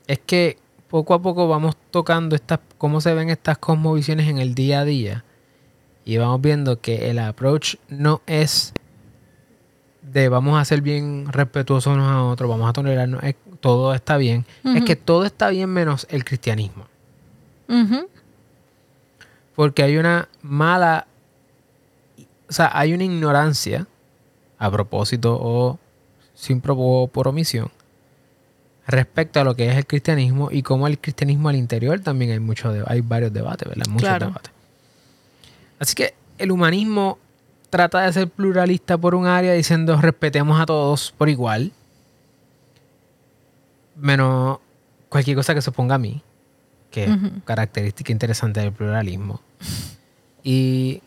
es 0.06 0.18
que 0.18 0.58
poco 0.88 1.14
a 1.14 1.22
poco 1.22 1.48
vamos 1.48 1.76
tocando 1.90 2.36
estas, 2.36 2.60
cómo 2.78 3.00
se 3.00 3.14
ven 3.14 3.30
estas 3.30 3.58
cosmovisiones 3.58 4.28
en 4.28 4.38
el 4.38 4.54
día 4.54 4.80
a 4.80 4.84
día. 4.84 5.24
Y 6.04 6.18
vamos 6.18 6.40
viendo 6.40 6.80
que 6.80 7.10
el 7.10 7.18
approach 7.18 7.76
no 7.88 8.22
es 8.26 8.72
de 10.02 10.28
vamos 10.28 10.60
a 10.60 10.64
ser 10.64 10.82
bien 10.82 11.26
respetuosos 11.32 11.92
unos 11.92 12.08
a 12.08 12.22
otros, 12.22 12.48
vamos 12.48 12.70
a 12.70 12.72
tolerarnos, 12.72 13.20
todo 13.60 13.92
está 13.92 14.16
bien. 14.16 14.46
Es 14.64 14.84
que 14.84 14.94
todo 14.94 15.24
está 15.24 15.50
bien 15.50 15.68
menos 15.68 16.06
el 16.10 16.24
cristianismo. 16.24 16.86
Porque 19.56 19.82
hay 19.82 19.96
una 19.96 20.28
mala, 20.42 21.08
o 22.48 22.52
sea, 22.52 22.70
hay 22.72 22.94
una 22.94 23.02
ignorancia 23.02 23.88
a 24.58 24.70
propósito 24.70 25.36
o 25.40 25.78
sin 26.34 26.62
o 26.64 27.08
por 27.08 27.26
omisión 27.26 27.70
respecto 28.86 29.40
a 29.40 29.44
lo 29.44 29.54
que 29.54 29.68
es 29.68 29.76
el 29.76 29.86
cristianismo 29.86 30.50
y 30.50 30.62
cómo 30.62 30.86
el 30.86 30.98
cristianismo 30.98 31.48
al 31.48 31.56
interior 31.56 32.00
también 32.00 32.30
hay 32.30 32.40
mucho 32.40 32.72
hay 32.86 33.00
varios 33.00 33.32
debates, 33.32 33.68
¿verdad? 33.68 33.86
Muchos 33.88 34.18
debates. 34.18 34.50
Así 35.78 35.94
que 35.94 36.14
el 36.38 36.52
humanismo 36.52 37.18
trata 37.70 38.02
de 38.02 38.12
ser 38.12 38.28
pluralista 38.28 38.96
por 38.96 39.14
un 39.14 39.26
área 39.26 39.52
diciendo 39.52 40.00
respetemos 40.00 40.60
a 40.60 40.66
todos 40.66 41.12
por 41.16 41.28
igual, 41.28 41.72
menos 43.96 44.58
cualquier 45.08 45.36
cosa 45.36 45.54
que 45.54 45.62
se 45.62 45.72
ponga 45.72 45.96
a 45.96 45.98
mí, 45.98 46.22
que 46.90 47.04
es 47.04 47.10
característica 47.44 48.12
interesante 48.12 48.60
del 48.60 48.72
pluralismo. 48.72 49.40
Y 50.42 51.02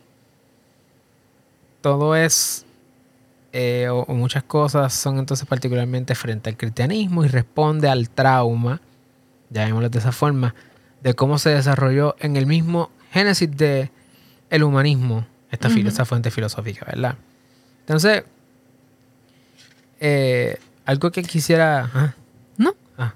todo 1.82 2.16
es 2.16 2.66
eh, 3.52 3.88
o, 3.90 4.06
muchas 4.14 4.44
cosas 4.44 4.94
son 4.94 5.18
entonces 5.18 5.48
particularmente 5.48 6.14
frente 6.16 6.50
al 6.50 6.58
cristianismo 6.58 7.26
y 7.26 7.28
responde 7.28 7.90
al 7.90 8.10
trauma, 8.10 8.80
llamémoslo 9.50 9.90
de 9.90 10.00
esa 10.00 10.12
forma, 10.12 10.54
de 11.02 11.14
cómo 11.14 11.40
se 11.40 11.50
desarrolló 11.50 12.16
en 12.20 12.36
el 12.38 12.46
mismo 12.46 12.92
génesis 13.12 13.56
de 13.56 13.92
el 14.50 14.64
humanismo, 14.64 15.26
esta, 15.52 16.06
fuente 16.06 16.32
filosófica, 16.32 16.86
¿verdad? 16.86 17.16
Entonces, 17.82 18.24
eh, 20.00 20.58
algo 20.86 21.12
que 21.12 21.24
quisiera... 21.24 21.90
¿ah? 21.94 22.14
No. 22.58 22.76
Ah. 22.98 23.14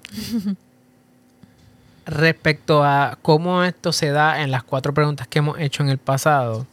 Respecto 2.05 2.83
a 2.83 3.17
cómo 3.21 3.63
esto 3.63 3.93
se 3.93 4.09
da 4.09 4.41
en 4.41 4.51
las 4.51 4.63
cuatro 4.63 4.93
preguntas 4.93 5.27
que 5.27 5.39
hemos 5.39 5.59
hecho 5.59 5.83
en 5.83 5.89
el 5.89 5.97
pasado. 5.97 6.67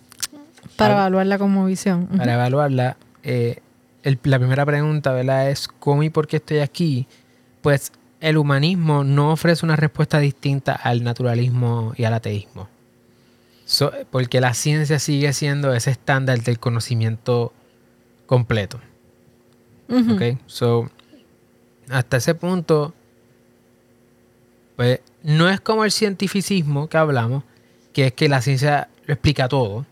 Para 0.77 0.95
evaluarla 0.95 1.39
como 1.39 1.65
visión. 1.67 2.07
Para 2.07 2.35
evaluarla, 2.35 2.97
eh, 3.23 3.61
la 4.03 4.39
primera 4.39 4.65
pregunta, 4.67 5.13
¿verdad? 5.13 5.51
Es 5.51 5.69
¿cómo 5.69 6.03
y 6.03 6.11
por 6.11 6.27
qué 6.27 6.37
estoy 6.37 6.59
aquí? 6.59 7.07
Pues 7.63 7.93
el 8.21 8.37
humanismo 8.37 9.05
no 9.05 9.33
ofrece 9.33 9.65
una 9.65 9.77
respuesta 9.77 10.19
distinta 10.19 10.75
al 10.75 11.03
naturalismo 11.03 11.93
y 11.97 12.05
al 12.05 12.15
ateísmo. 12.15 12.69
porque 14.11 14.41
la 14.41 14.53
ciencia 14.55 14.99
sigue 14.99 15.33
siendo 15.33 15.73
ese 15.73 15.93
estándar 15.93 16.43
del 16.43 16.59
conocimiento 16.59 17.53
completo. 18.27 18.81
So, 20.47 20.91
hasta 21.89 22.17
ese 22.19 22.35
punto, 22.35 22.95
pues 24.77 25.01
no 25.23 25.49
es 25.49 25.61
como 25.61 25.85
el 25.85 25.91
cientificismo 25.91 26.89
que 26.89 26.97
hablamos, 26.97 27.45
que 27.93 28.07
es 28.07 28.13
que 28.13 28.29
la 28.29 28.41
ciencia 28.41 28.89
lo 29.07 29.15
explica 29.15 29.49
todo. 29.49 29.87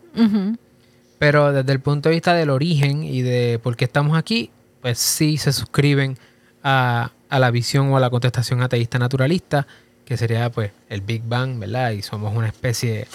Pero 1.19 1.51
desde 1.51 1.71
el 1.71 1.81
punto 1.81 2.09
de 2.09 2.15
vista 2.15 2.33
del 2.33 2.49
origen 2.49 3.03
y 3.03 3.21
de 3.21 3.59
por 3.61 3.75
qué 3.75 3.85
estamos 3.85 4.17
aquí, 4.17 4.49
pues 4.81 4.97
sí 4.97 5.37
se 5.37 5.51
suscriben 5.51 6.17
a, 6.63 7.11
la 7.29 7.51
visión 7.51 7.91
o 7.91 7.97
a 7.97 7.99
la 7.99 8.09
contestación 8.09 8.61
ateísta 8.61 8.97
naturalista, 8.97 9.67
que 10.05 10.17
sería 10.17 10.49
pues 10.49 10.71
el 10.87 11.01
Big 11.01 11.21
Bang, 11.23 11.59
¿verdad? 11.59 11.91
Y 11.91 12.01
somos 12.01 12.35
una 12.35 12.47
especie 12.47 13.07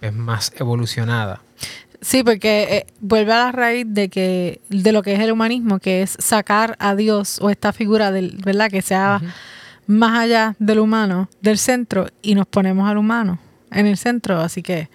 pues, 0.00 0.12
más 0.14 0.52
evolucionada. 0.56 1.42
Sí, 2.00 2.22
porque 2.22 2.62
eh, 2.70 2.86
vuelve 3.00 3.32
a 3.32 3.46
la 3.46 3.52
raíz 3.52 3.84
de 3.88 4.08
que 4.08 4.60
de 4.68 4.92
lo 4.92 5.02
que 5.02 5.14
es 5.14 5.20
el 5.20 5.32
humanismo, 5.32 5.80
que 5.80 6.02
es 6.02 6.16
sacar 6.20 6.76
a 6.78 6.94
Dios 6.94 7.40
o 7.40 7.50
esta 7.50 7.72
figura 7.72 8.12
del, 8.12 8.36
¿verdad? 8.44 8.70
Que 8.70 8.82
sea 8.82 9.20
más 9.88 10.16
allá 10.16 10.54
del 10.60 10.78
humano, 10.78 11.28
del 11.40 11.58
centro, 11.58 12.06
y 12.22 12.36
nos 12.36 12.46
ponemos 12.46 12.88
al 12.88 12.98
humano 12.98 13.40
en 13.72 13.86
el 13.86 13.96
centro. 13.96 14.40
Así 14.40 14.62
que, 14.62 14.88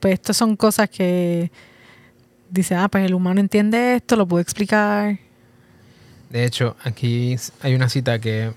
pues, 0.00 0.14
estas 0.14 0.36
son 0.36 0.56
cosas 0.56 0.90
que 0.90 1.50
dice, 2.50 2.74
ah, 2.74 2.88
pues 2.88 3.04
el 3.04 3.14
humano 3.14 3.40
entiende 3.40 3.96
esto, 3.96 4.16
lo 4.16 4.26
puedo 4.26 4.40
explicar. 4.40 5.18
De 6.28 6.44
hecho, 6.44 6.76
aquí 6.84 7.36
hay 7.62 7.74
una 7.74 7.88
cita 7.88 8.18
que, 8.18 8.52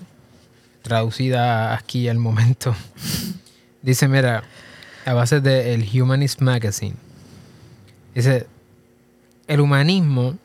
traducida 0.82 1.74
aquí 1.74 2.08
al 2.08 2.18
momento, 2.18 2.74
dice, 3.82 4.08
mira, 4.08 4.44
a 5.04 5.14
base 5.14 5.40
del 5.40 5.82
el 5.82 6.02
Humanist 6.02 6.40
Magazine, 6.40 6.96
dice, 8.14 8.46
el 9.46 9.60
humanismo 9.60 10.36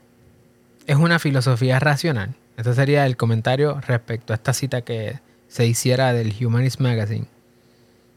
es 0.87 0.95
una 0.95 1.19
filosofía 1.19 1.79
racional. 1.79 2.35
Este 2.57 2.73
sería 2.73 3.05
el 3.05 3.15
comentario 3.15 3.79
respecto 3.81 4.33
a 4.33 4.35
esta 4.35 4.53
cita 4.53 4.81
que 4.81 5.19
se 5.47 5.65
hiciera 5.65 6.13
del 6.13 6.33
Humanist 6.43 6.79
Magazine. 6.79 7.25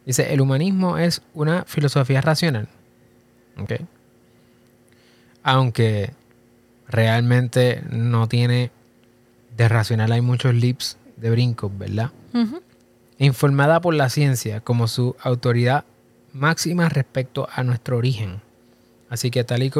Dice, 0.04 0.32
el 0.32 0.40
humanismo 0.40 0.98
es 0.98 1.22
una 1.34 1.64
filosofía 1.64 2.20
racional. 2.20 2.68
¿Okay? 3.56 3.86
Aunque 5.42 6.10
realmente 6.88 7.82
no 7.90 8.28
tiene 8.28 8.70
de 9.56 9.68
racional, 9.68 10.12
hay 10.12 10.20
muchos 10.20 10.54
lips 10.54 10.96
de 11.16 11.30
brincos, 11.30 11.70
¿verdad? 11.76 12.10
Informada 13.18 13.80
por 13.80 13.94
la 13.94 14.08
ciencia 14.08 14.60
como 14.60 14.88
su 14.88 15.16
autoridad 15.22 15.84
máxima 16.32 16.88
respecto 16.88 17.48
a 17.52 17.62
nuestro 17.62 17.98
origen. 17.98 18.40
Así 19.08 19.30
que 19.30 19.44
tal 19.44 19.62
y 19.62 19.70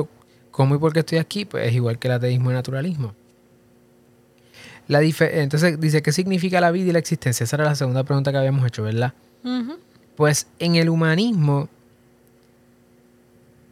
como 0.51 0.75
y 0.75 0.79
por 0.79 0.93
qué 0.93 1.01
estoy 1.01 1.19
aquí, 1.19 1.45
pues 1.45 1.67
es 1.67 1.75
igual 1.75 1.99
que 1.99 2.09
el 2.09 2.15
ateísmo 2.15 2.51
y 2.51 2.53
el 2.53 2.57
naturalismo. 2.57 3.15
La 4.89 5.01
Entonces 5.01 5.81
dice, 5.81 6.03
¿qué 6.03 6.13
significa 6.13 6.61
la 6.61 6.71
vida 6.71 6.91
y 6.91 6.93
la 6.93 6.99
existencia? 6.99 7.45
Esa 7.45 7.57
era 7.57 7.65
la 7.65 7.75
segunda 7.75 8.05
pregunta 8.05 8.31
que 8.31 8.39
habíamos 8.39 8.67
hecho, 8.67 8.83
¿verdad? 8.83 9.15
Pues 10.17 10.47
en 10.59 10.77
el 10.77 10.91
humanismo 10.91 11.69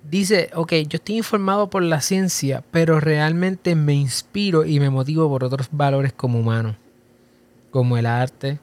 dice, 0.08 0.50
ok, 0.54 0.72
yo 0.88 0.96
estoy 0.96 1.18
informado 1.18 1.70
por 1.70 1.82
la 1.82 2.00
ciencia, 2.00 2.64
pero 2.70 3.00
realmente 3.00 3.74
me 3.74 3.94
inspiro 3.94 4.64
y 4.64 4.80
me 4.80 4.90
motivo 4.90 5.28
por 5.28 5.44
otros 5.44 5.68
valores 5.70 6.12
como 6.12 6.40
humano, 6.40 6.76
como 7.70 7.96
el 7.96 8.06
arte 8.06 8.58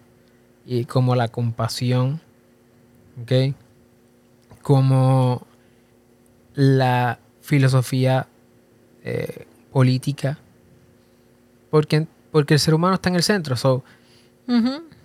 y 0.66 0.86
como 0.86 1.16
la 1.16 1.28
compasión, 1.28 2.20
ok, 3.22 3.56
como 4.62 5.46
la 6.54 7.20
filosofía 7.42 8.28
eh, 9.04 9.46
política, 9.72 10.40
porque, 11.70 12.08
porque 12.32 12.56
el 12.56 12.60
ser 12.60 12.74
humano 12.74 12.96
está 12.96 13.10
en 13.10 13.16
el 13.16 13.24
centro. 13.24 13.56
So, 13.56 13.84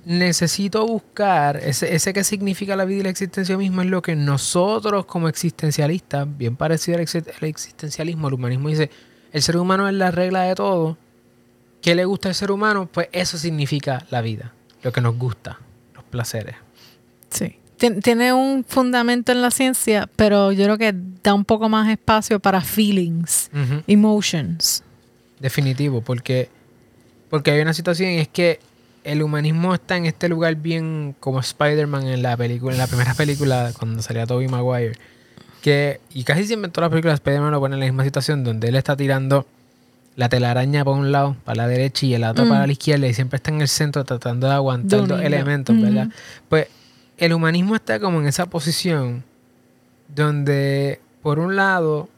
necesito 0.05 0.87
buscar 0.87 1.57
ese, 1.57 1.95
ese 1.95 2.13
que 2.13 2.25
significa 2.25 2.77
la 2.77 2.85
vida 2.85 3.01
y 3.01 3.03
la 3.05 3.11
existencia 3.11 3.57
misma 3.57 3.85
es 3.85 3.91
lo 3.91 4.03
que 4.03 4.17
nosotros 4.17 5.07
como 5.07 5.29
existencialistas, 5.29 6.27
bien 6.37 6.57
parecido 6.57 6.99
al 6.99 7.03
existencialismo, 7.49 8.29
el 8.29 8.35
humanismo 8.35 8.69
dice, 8.69 8.91
el 9.33 9.43
ser 9.43 9.57
humano 9.57 9.89
es 9.89 9.95
la 9.95 10.11
regla 10.11 10.43
de 10.43 10.55
todo. 10.55 10.99
¿Qué 11.81 11.95
le 11.95 12.05
gusta 12.05 12.29
al 12.29 12.35
ser 12.35 12.51
humano? 12.51 12.89
Pues 12.91 13.09
eso 13.13 13.39
significa 13.39 14.07
la 14.11 14.21
vida, 14.21 14.53
lo 14.83 14.93
que 14.93 15.01
nos 15.01 15.17
gusta, 15.17 15.59
los 15.95 16.05
placeres. 16.05 16.57
Sí. 17.31 17.57
Tiene 17.77 18.33
un 18.33 18.65
fundamento 18.65 19.33
en 19.33 19.43
la 19.43 19.51
ciencia, 19.51 20.09
pero 20.15 20.53
yo 20.53 20.65
creo 20.65 20.79
que 20.79 20.95
da 21.25 21.35
un 21.35 21.45
poco 21.45 21.69
más 21.69 21.91
espacio 21.91 22.39
para 22.39 22.61
feelings, 22.61 23.51
emotions. 23.89 24.85
Definitivo, 25.41 26.01
porque, 26.01 26.49
porque 27.29 27.51
hay 27.51 27.61
una 27.61 27.75
situación 27.75 28.11
y 28.11 28.19
es 28.19 28.29
que 28.29 28.61
el 29.05 29.23
humanismo 29.23 29.75
está 29.75 29.97
en 29.97 30.07
este 30.07 30.29
lugar 30.29 30.55
bien 30.57 31.15
como 31.19 31.41
Spider-Man 31.41 32.07
en 32.07 32.23
la 32.23 32.37
película, 32.37 32.73
en 32.73 32.79
la 32.79 32.87
primera 32.87 33.15
película 33.15 33.73
cuando 33.79 34.03
salía 34.03 34.27
Tobey 34.27 34.49
Maguire. 34.49 34.93
Que, 35.61 36.01
y 36.13 36.25
casi 36.25 36.45
siempre 36.47 36.67
en 36.67 36.73
todas 36.73 36.89
las 36.89 36.91
películas 36.91 37.15
Spider-Man 37.15 37.53
lo 37.53 37.61
pone 37.61 37.75
en 37.75 37.81
la 37.81 37.87
misma 37.87 38.05
situación 38.05 38.43
donde 38.43 38.69
él 38.69 38.75
está 38.75 38.97
tirando 38.97 39.47
la 40.17 40.29
telaraña 40.29 40.85
para 40.85 40.97
un 40.97 41.13
lado, 41.13 41.37
para 41.45 41.57
la 41.57 41.69
derecha 41.69 42.07
y 42.07 42.15
el 42.15 42.25
otro 42.25 42.47
para 42.49 42.65
mm. 42.65 42.67
la 42.67 42.73
izquierda 42.73 43.07
y 43.07 43.15
siempre 43.15 43.37
está 43.37 43.51
en 43.51 43.61
el 43.61 43.69
centro 43.69 44.05
tratando 44.05 44.47
de 44.47 44.55
aguantar 44.55 45.09
los 45.09 45.21
elementos, 45.21 45.81
¿verdad? 45.81 46.09
Pues 46.49 46.67
el 47.17 47.33
humanismo 47.33 47.77
está 47.77 48.01
como 48.01 48.21
en 48.21 48.27
esa 48.27 48.47
posición 48.47 49.25
donde, 50.15 51.01
por 51.23 51.39
un 51.39 51.57
lado, 51.57 52.09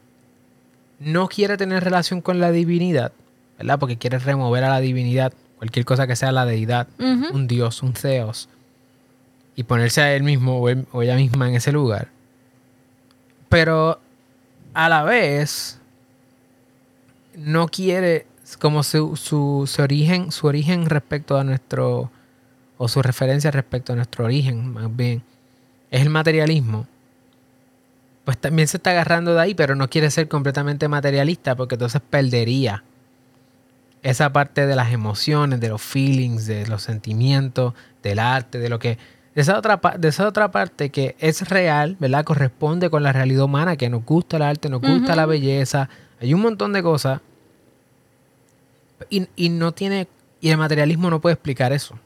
no 0.99 1.27
quiere 1.27 1.57
tener 1.57 1.83
relación 1.83 2.21
con 2.21 2.39
la 2.39 2.51
divinidad, 2.51 3.11
¿verdad? 3.57 3.79
Porque 3.79 3.97
quiere 3.97 4.19
remover 4.19 4.63
a 4.63 4.69
la 4.69 4.79
divinidad, 4.79 5.33
cualquier 5.57 5.85
cosa 5.85 6.05
que 6.07 6.15
sea 6.15 6.31
la 6.31 6.45
deidad, 6.45 6.87
un 7.33 7.47
dios, 7.47 7.81
un 7.83 7.93
theos, 7.93 8.49
y 9.55 9.63
ponerse 9.63 10.01
a 10.01 10.13
él 10.15 10.23
mismo 10.23 10.59
o, 10.59 10.69
él- 10.69 10.85
o 10.91 11.01
ella 11.01 11.15
misma 11.15 11.47
en 11.49 11.55
ese 11.55 11.71
lugar. 11.71 12.09
Pero 13.49 13.99
a 14.73 14.89
la 14.89 15.03
vez 15.03 15.79
no 17.35 17.67
quiere 17.67 18.25
como 18.59 18.83
su, 18.83 19.15
su, 19.15 19.63
su 19.71 19.81
origen, 19.81 20.31
su 20.31 20.47
origen 20.47 20.85
respecto 20.87 21.37
a 21.37 21.43
nuestro, 21.43 22.11
o 22.77 22.87
su 22.87 23.01
referencia 23.01 23.49
respecto 23.51 23.93
a 23.93 23.95
nuestro 23.95 24.25
origen, 24.25 24.71
más 24.73 24.93
bien, 24.95 25.23
es 25.91 26.01
el 26.01 26.09
materialismo. 26.09 26.87
Pues 28.25 28.37
también 28.37 28.67
se 28.67 28.77
está 28.77 28.89
agarrando 28.91 29.33
de 29.35 29.41
ahí, 29.41 29.53
pero 29.55 29.75
no 29.75 29.89
quiere 29.89 30.09
ser 30.11 30.27
completamente 30.27 30.87
materialista 30.87 31.55
porque 31.55 31.75
entonces 31.75 32.01
perdería 32.09 32.83
esa 34.05 34.31
parte 34.31 34.67
de 34.67 34.75
las 34.75 34.93
emociones, 34.93 35.59
de 35.59 35.69
los 35.69 35.81
feelings, 35.81 36.45
de 36.45 36.67
los 36.67 36.83
sentimientos, 36.83 37.73
del 38.03 38.19
arte, 38.19 38.59
de 38.59 38.69
lo 38.69 38.77
que 38.77 38.99
de 39.33 39.41
esa 39.41 39.57
otra 39.57 39.81
de 39.97 40.07
esa 40.07 40.27
otra 40.27 40.51
parte 40.51 40.91
que 40.91 41.15
es 41.19 41.49
real, 41.49 41.97
¿verdad? 41.99 42.23
Corresponde 42.23 42.91
con 42.91 43.01
la 43.01 43.11
realidad 43.11 43.45
humana, 43.45 43.77
que 43.77 43.89
nos 43.89 44.05
gusta 44.05 44.37
el 44.37 44.43
arte, 44.43 44.69
nos 44.69 44.81
gusta 44.81 45.15
la 45.15 45.25
belleza, 45.25 45.89
hay 46.21 46.35
un 46.35 46.41
montón 46.41 46.71
de 46.71 46.83
cosas 46.83 47.19
y, 49.09 49.27
y 49.35 49.49
no 49.49 49.71
tiene 49.71 50.07
y 50.39 50.51
el 50.51 50.57
materialismo 50.57 51.09
no 51.09 51.19
puede 51.19 51.33
explicar 51.33 51.73
eso. 51.73 51.97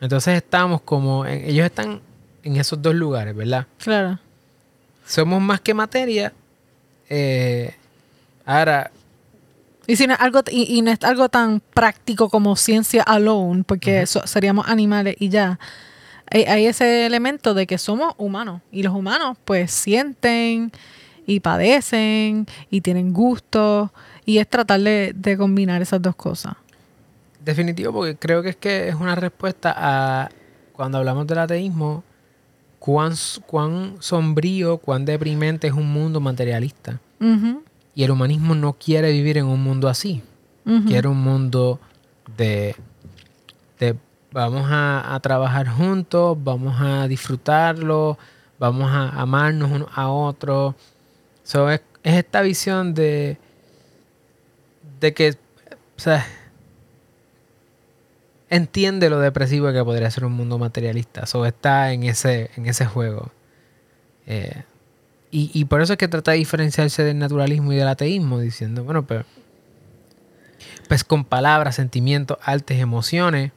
Entonces 0.00 0.36
estamos 0.36 0.82
como 0.82 1.26
ellos 1.26 1.66
están 1.66 2.00
en 2.44 2.56
esos 2.56 2.80
dos 2.80 2.94
lugares, 2.94 3.34
¿verdad? 3.34 3.66
Claro. 3.78 4.20
Somos 5.04 5.42
más 5.42 5.60
que 5.60 5.74
materia. 5.74 6.32
eh, 7.08 7.74
ahora, 8.46 8.92
Y, 9.86 9.96
si 9.96 10.06
no 10.06 10.14
es 10.14 10.20
algo, 10.20 10.40
y, 10.50 10.76
y 10.76 10.82
no 10.82 10.90
es 10.90 11.02
algo 11.04 11.28
tan 11.28 11.60
práctico 11.60 12.30
como 12.30 12.56
ciencia 12.56 13.02
alone, 13.02 13.64
porque 13.64 14.06
seríamos 14.06 14.66
animales 14.68 15.16
y 15.18 15.28
ya. 15.28 15.58
Hay, 16.30 16.44
hay 16.44 16.66
ese 16.66 17.06
elemento 17.06 17.52
de 17.54 17.66
que 17.66 17.76
somos 17.76 18.14
humanos 18.16 18.62
y 18.72 18.82
los 18.82 18.94
humanos 18.94 19.36
pues 19.44 19.70
sienten 19.70 20.72
y 21.26 21.40
padecen 21.40 22.46
y 22.70 22.80
tienen 22.80 23.12
gusto 23.12 23.92
y 24.24 24.38
es 24.38 24.48
tratar 24.48 24.80
de, 24.80 25.12
de 25.14 25.36
combinar 25.36 25.82
esas 25.82 26.00
dos 26.00 26.16
cosas. 26.16 26.54
Definitivo, 27.44 27.92
porque 27.92 28.16
creo 28.16 28.42
que 28.42 28.50
es 28.50 28.56
que 28.56 28.88
es 28.88 28.94
una 28.94 29.14
respuesta 29.14 29.74
a 29.76 30.30
cuando 30.72 30.98
hablamos 30.98 31.26
del 31.26 31.38
ateísmo, 31.38 32.02
cuán, 32.78 33.12
cuán 33.46 33.96
sombrío, 34.00 34.78
cuán 34.78 35.04
deprimente 35.04 35.66
es 35.66 35.72
un 35.72 35.92
mundo 35.92 36.20
materialista. 36.20 37.00
Ujú, 37.20 37.62
Y 37.94 38.02
el 38.02 38.10
humanismo 38.10 38.54
no 38.54 38.72
quiere 38.74 39.12
vivir 39.12 39.38
en 39.38 39.46
un 39.46 39.62
mundo 39.62 39.88
así. 39.88 40.22
Quiere 40.86 41.08
un 41.08 41.22
mundo 41.22 41.78
de, 42.38 42.74
de 43.78 43.96
vamos 44.32 44.66
a, 44.70 45.14
a 45.14 45.20
trabajar 45.20 45.68
juntos, 45.68 46.38
vamos 46.42 46.80
a 46.80 47.06
disfrutarlo, 47.06 48.18
vamos 48.58 48.90
a 48.90 49.10
amarnos 49.10 49.70
unos 49.70 49.88
a 49.94 50.08
otros. 50.08 50.74
So, 51.42 51.70
es, 51.70 51.82
es 52.02 52.14
esta 52.14 52.40
visión 52.40 52.94
de, 52.94 53.36
de 55.00 55.12
que, 55.12 55.36
o 55.96 56.00
sea, 56.00 56.26
entiende 58.48 59.10
lo 59.10 59.18
depresivo 59.18 59.70
que 59.70 59.84
podría 59.84 60.10
ser 60.10 60.24
un 60.24 60.32
mundo 60.32 60.58
materialista. 60.58 61.26
So, 61.26 61.44
está 61.44 61.92
en 61.92 62.04
ese, 62.04 62.50
en 62.56 62.66
ese 62.66 62.86
juego. 62.86 63.30
Eh, 64.26 64.62
y, 65.34 65.50
y 65.52 65.64
por 65.64 65.82
eso 65.82 65.94
es 65.94 65.98
que 65.98 66.06
trata 66.06 66.30
de 66.30 66.38
diferenciarse 66.38 67.02
del 67.02 67.18
naturalismo 67.18 67.72
y 67.72 67.76
del 67.76 67.88
ateísmo, 67.88 68.38
diciendo, 68.38 68.84
bueno, 68.84 69.04
pero 69.04 69.24
pues 70.86 71.02
con 71.02 71.24
palabras, 71.24 71.74
sentimientos, 71.74 72.38
artes, 72.40 72.78
emociones, 72.78 73.50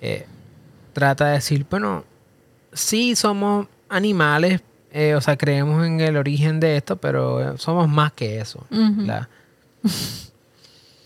eh, 0.00 0.26
trata 0.92 1.26
de 1.26 1.32
decir, 1.32 1.66
bueno, 1.68 2.04
sí 2.72 3.16
somos 3.16 3.66
animales, 3.88 4.60
eh, 4.92 5.16
o 5.16 5.20
sea, 5.20 5.36
creemos 5.36 5.84
en 5.84 6.00
el 6.00 6.16
origen 6.16 6.60
de 6.60 6.76
esto, 6.76 6.96
pero 6.98 7.54
eh, 7.54 7.58
somos 7.58 7.88
más 7.88 8.12
que 8.12 8.40
eso. 8.40 8.64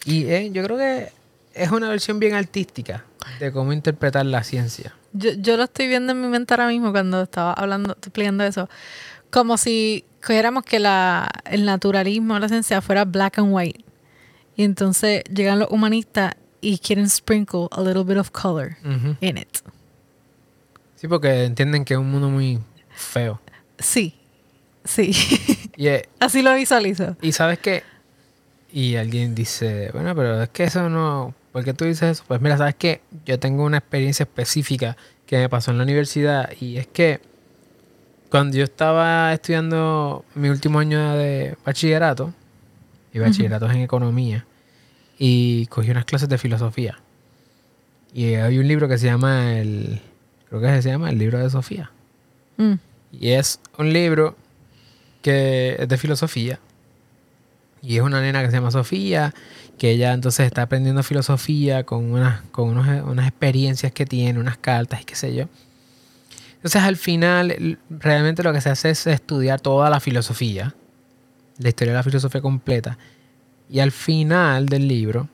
Y 0.05 0.27
eh, 0.27 0.51
yo 0.53 0.63
creo 0.63 0.77
que 0.77 1.11
es 1.55 1.71
una 1.71 1.89
versión 1.89 2.19
bien 2.19 2.35
artística 2.35 3.07
de 3.41 3.51
cómo 3.51 3.73
interpretar 3.73 4.27
la 4.27 4.45
ciencia. 4.45 4.95
Yo, 5.15 5.31
yo 5.39 5.57
lo 5.57 5.65
estoy 5.65 5.89
viendo 5.89 6.13
en 6.13 6.21
mi 6.21 6.29
mente 6.29 6.53
ahora 6.53 6.69
mismo 6.69 6.93
cuando 6.93 7.23
estaba 7.23 7.55
hablando, 7.55 7.93
explicando 7.93 8.45
eso. 8.45 8.69
Como 9.31 9.57
si 9.57 10.05
cogiéramos 10.21 10.65
que 10.65 10.79
la, 10.79 11.29
el 11.45 11.65
naturalismo, 11.65 12.39
la 12.39 12.49
ciencia 12.49 12.81
fuera 12.81 13.05
black 13.05 13.39
and 13.39 13.53
white. 13.53 13.85
Y 14.57 14.65
entonces 14.65 15.23
llegan 15.25 15.59
los 15.59 15.71
humanistas 15.71 16.35
y 16.61 16.79
quieren 16.79 17.09
sprinkle 17.09 17.69
a 17.71 17.83
little 17.83 18.05
bit 18.05 18.17
of 18.17 18.31
color 18.31 18.77
in 19.21 19.39
it. 19.39 19.59
Sí, 20.97 21.09
porque 21.09 21.45
entienden 21.45 21.85
que 21.85 21.95
es 21.95 22.01
un 22.01 22.11
mundo 22.11 22.31
muy 22.31 22.59
feo. 22.91 23.41
Sí, 23.79 24.15
sí. 24.85 25.13
Así 26.21 26.43
lo 26.43 26.55
visualizo. 26.55 27.17
Y 27.21 27.33
sabes 27.33 27.59
qué? 27.59 27.83
Y 28.73 28.97
alguien 28.97 29.35
dice, 29.35 29.91
bueno, 29.93 30.15
pero 30.15 30.43
es 30.43 30.49
que 30.51 30.65
eso 30.65 30.89
no... 30.89 31.35
¿Por 31.53 31.65
qué 31.65 31.73
tú 31.73 31.85
dices 31.85 32.19
eso? 32.19 32.25
Pues 32.27 32.41
mira, 32.41 32.59
sabes 32.59 32.75
que 32.75 33.01
yo 33.25 33.39
tengo 33.39 33.65
una 33.65 33.79
experiencia 33.79 34.25
específica 34.25 34.97
que 35.27 35.39
me 35.39 35.49
pasó 35.49 35.71
en 35.71 35.79
la 35.79 35.85
universidad 35.85 36.51
y 36.61 36.77
es 36.77 36.87
que 36.87 37.21
cuando 38.31 38.57
yo 38.57 38.65
estaba 38.65 39.33
estudiando 39.33 40.25
mi 40.35 40.49
último 40.49 40.79
año 40.79 41.15
de 41.15 41.57
bachillerato, 41.65 42.33
y 43.13 43.19
bachillerato 43.19 43.67
es 43.67 43.73
en 43.75 43.83
economía, 43.83 44.45
y 45.19 45.67
cogí 45.67 45.91
unas 45.91 46.05
clases 46.05 46.29
de 46.29 46.39
filosofía. 46.39 46.99
Y 48.13 48.35
hay 48.35 48.59
un 48.59 48.67
libro 48.69 48.89
que 48.89 48.99
se 48.99 49.07
llama 49.07 49.59
el... 49.59 50.01
Creo 50.49 50.61
que 50.61 50.83
se 50.83 50.89
llama 50.91 51.11
el 51.11 51.19
libro 51.19 51.39
de 51.39 51.51
Sofía. 51.51 51.91
Mm. 52.57 52.75
Y 53.13 53.31
es 53.31 53.61
un 53.79 53.93
libro 53.93 54.37
que 55.23 55.77
es 55.79 55.89
de 55.89 55.97
filosofía. 55.99 56.59
Y 57.83 57.97
es 57.97 58.03
una 58.03 58.21
nena 58.21 58.43
que 58.43 58.51
se 58.51 58.57
llama 58.57 58.71
Sofía, 58.71 59.35
que 59.77 59.91
ella 59.91 60.13
entonces 60.13 60.47
está 60.47 60.63
aprendiendo 60.63 61.03
filosofía 61.03 61.85
con 61.85 62.11
unas, 62.13 62.41
con 62.53 62.71
unos- 62.71 63.05
unas 63.05 63.29
experiencias 63.29 63.93
que 63.93 64.07
tiene, 64.07 64.39
unas 64.39 64.57
cartas 64.57 65.03
y 65.03 65.05
qué 65.05 65.15
sé 65.15 65.35
yo. 65.35 65.47
Entonces 66.67 66.83
al 66.83 66.97
final 66.97 67.79
realmente 67.89 68.43
lo 68.43 68.53
que 68.53 68.61
se 68.61 68.71
hace 68.71 68.91
es 68.91 69.07
estudiar 69.07 69.61
toda 69.61 69.89
la 69.89 70.01
filosofía, 70.01 70.75
la 71.59 71.69
historia 71.69 71.93
de 71.93 71.99
la 71.99 72.03
filosofía 72.03 72.41
completa. 72.41 72.99
Y 73.71 73.79
al 73.79 73.93
final 73.93 74.67
del 74.69 74.89
libro, 74.89 75.29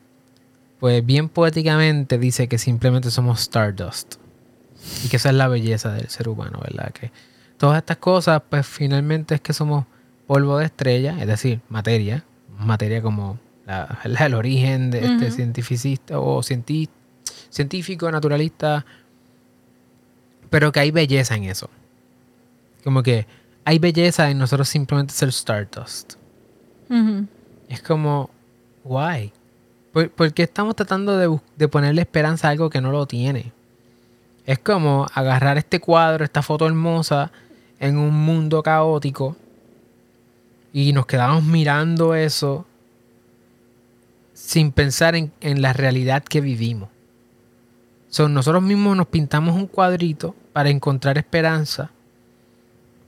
pues 0.78 1.02
bien 1.06 1.30
poéticamente 1.30 2.18
dice 2.18 2.48
que 2.48 2.58
simplemente 2.58 3.10
somos 3.10 3.40
Stardust. 3.40 4.16
Y 5.06 5.08
que 5.08 5.16
esa 5.16 5.30
es 5.30 5.34
la 5.34 5.48
belleza 5.48 5.90
del 5.94 6.10
ser 6.10 6.28
humano, 6.28 6.60
¿verdad? 6.62 6.90
Que 6.92 7.10
todas 7.56 7.78
estas 7.78 7.96
cosas, 7.96 8.42
pues 8.50 8.66
finalmente 8.66 9.34
es 9.36 9.40
que 9.40 9.54
somos 9.54 9.86
polvo 10.26 10.58
de 10.58 10.66
estrella, 10.66 11.16
es 11.18 11.26
decir, 11.26 11.62
materia, 11.70 12.24
materia 12.58 13.00
como 13.00 13.38
la- 13.64 14.00
el 14.04 14.34
origen 14.34 14.90
de 14.90 15.06
este 15.06 15.30
cientificista 15.30 16.20
o 16.20 16.42
científico, 16.42 18.10
naturalista, 18.12 18.84
pero 20.52 20.70
que 20.70 20.80
hay 20.80 20.90
belleza 20.90 21.34
en 21.34 21.44
eso. 21.44 21.70
Como 22.84 23.02
que 23.02 23.26
hay 23.64 23.78
belleza 23.78 24.30
en 24.30 24.36
nosotros 24.36 24.68
simplemente 24.68 25.14
ser 25.14 25.30
Stardust. 25.30 26.16
Es 27.70 27.80
como, 27.80 28.28
why? 28.84 29.32
¿Por, 29.94 30.10
por 30.10 30.34
qué 30.34 30.42
estamos 30.42 30.76
tratando 30.76 31.16
de, 31.16 31.40
de 31.56 31.68
ponerle 31.68 32.02
esperanza 32.02 32.48
a 32.48 32.50
algo 32.50 32.68
que 32.68 32.82
no 32.82 32.92
lo 32.92 33.06
tiene? 33.06 33.50
Es 34.44 34.58
como 34.58 35.06
agarrar 35.14 35.56
este 35.56 35.80
cuadro, 35.80 36.22
esta 36.22 36.42
foto 36.42 36.66
hermosa, 36.66 37.32
en 37.80 37.96
un 37.96 38.12
mundo 38.12 38.62
caótico 38.62 39.34
y 40.70 40.92
nos 40.92 41.06
quedamos 41.06 41.44
mirando 41.44 42.14
eso 42.14 42.66
sin 44.34 44.70
pensar 44.70 45.16
en, 45.16 45.32
en 45.40 45.62
la 45.62 45.72
realidad 45.72 46.22
que 46.22 46.42
vivimos. 46.42 46.90
Son 48.10 48.34
nosotros 48.34 48.62
mismos 48.62 48.98
nos 48.98 49.06
pintamos 49.06 49.56
un 49.56 49.66
cuadrito 49.66 50.34
para 50.52 50.70
encontrar 50.70 51.18
esperanza 51.18 51.90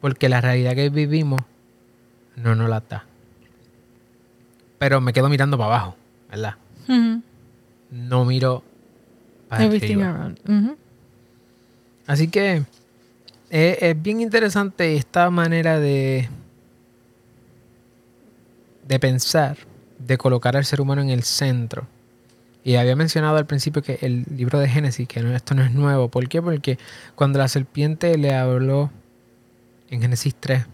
porque 0.00 0.28
la 0.28 0.40
realidad 0.40 0.74
que 0.74 0.88
vivimos 0.90 1.40
no 2.36 2.54
nos 2.54 2.68
la 2.68 2.80
da 2.80 3.04
pero 4.78 5.00
me 5.00 5.14
quedo 5.14 5.30
mirando 5.30 5.56
para 5.56 5.76
abajo, 5.76 5.96
¿verdad? 6.30 6.56
No 7.90 8.24
miro 8.26 8.62
para 9.48 9.64
Everything 9.64 10.02
arriba. 10.02 10.10
around. 10.10 10.76
Así 12.06 12.28
que 12.28 12.64
es, 13.48 13.82
es 13.82 14.02
bien 14.02 14.20
interesante 14.20 14.94
esta 14.96 15.30
manera 15.30 15.80
de 15.80 16.28
de 18.86 19.00
pensar, 19.00 19.56
de 19.98 20.18
colocar 20.18 20.54
al 20.56 20.66
ser 20.66 20.82
humano 20.82 21.00
en 21.00 21.08
el 21.08 21.22
centro 21.22 21.86
Y 22.64 22.76
había 22.76 22.96
mencionado 22.96 23.36
al 23.36 23.46
principio 23.46 23.82
que 23.82 23.98
el 24.00 24.24
libro 24.34 24.58
de 24.58 24.68
Génesis, 24.68 25.06
que 25.06 25.20
no, 25.20 25.36
esto 25.36 25.54
no 25.54 25.62
es 25.62 25.72
nuevo. 25.72 26.08
¿Por 26.08 26.26
qué? 26.28 26.40
Porque 26.40 26.78
cuando 27.14 27.38
la 27.38 27.46
serpiente 27.48 28.16
le 28.16 28.34
habló 28.34 28.90
en 29.90 30.00
Génesis 30.00 30.34
3 30.34 30.64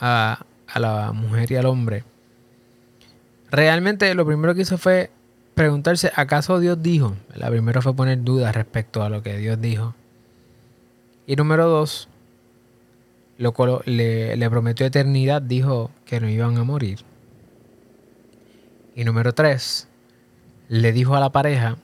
a, 0.00 0.46
a 0.66 0.80
la 0.80 1.12
mujer 1.12 1.52
y 1.52 1.56
al 1.56 1.66
hombre, 1.66 2.04
realmente 3.50 4.14
lo 4.14 4.24
primero 4.24 4.54
que 4.54 4.62
hizo 4.62 4.78
fue 4.78 5.10
preguntarse, 5.54 6.10
¿acaso 6.14 6.58
Dios 6.60 6.82
dijo? 6.82 7.16
La 7.34 7.50
primera 7.50 7.82
fue 7.82 7.94
poner 7.94 8.22
dudas 8.22 8.54
respecto 8.54 9.02
a 9.02 9.10
lo 9.10 9.22
que 9.22 9.36
Dios 9.36 9.60
dijo. 9.60 9.94
Y 11.26 11.36
número 11.36 11.68
dos, 11.68 12.08
le, 13.84 14.36
le 14.36 14.50
prometió 14.50 14.86
eternidad, 14.86 15.42
dijo 15.42 15.90
que 16.06 16.20
no 16.20 16.28
iban 16.30 16.56
a 16.56 16.64
morir. 16.64 17.00
Y 18.94 19.04
número 19.04 19.34
tres, 19.34 19.87
le 20.68 20.92
dijo 20.92 21.16
a 21.16 21.20
la 21.20 21.30
pareja 21.30 21.76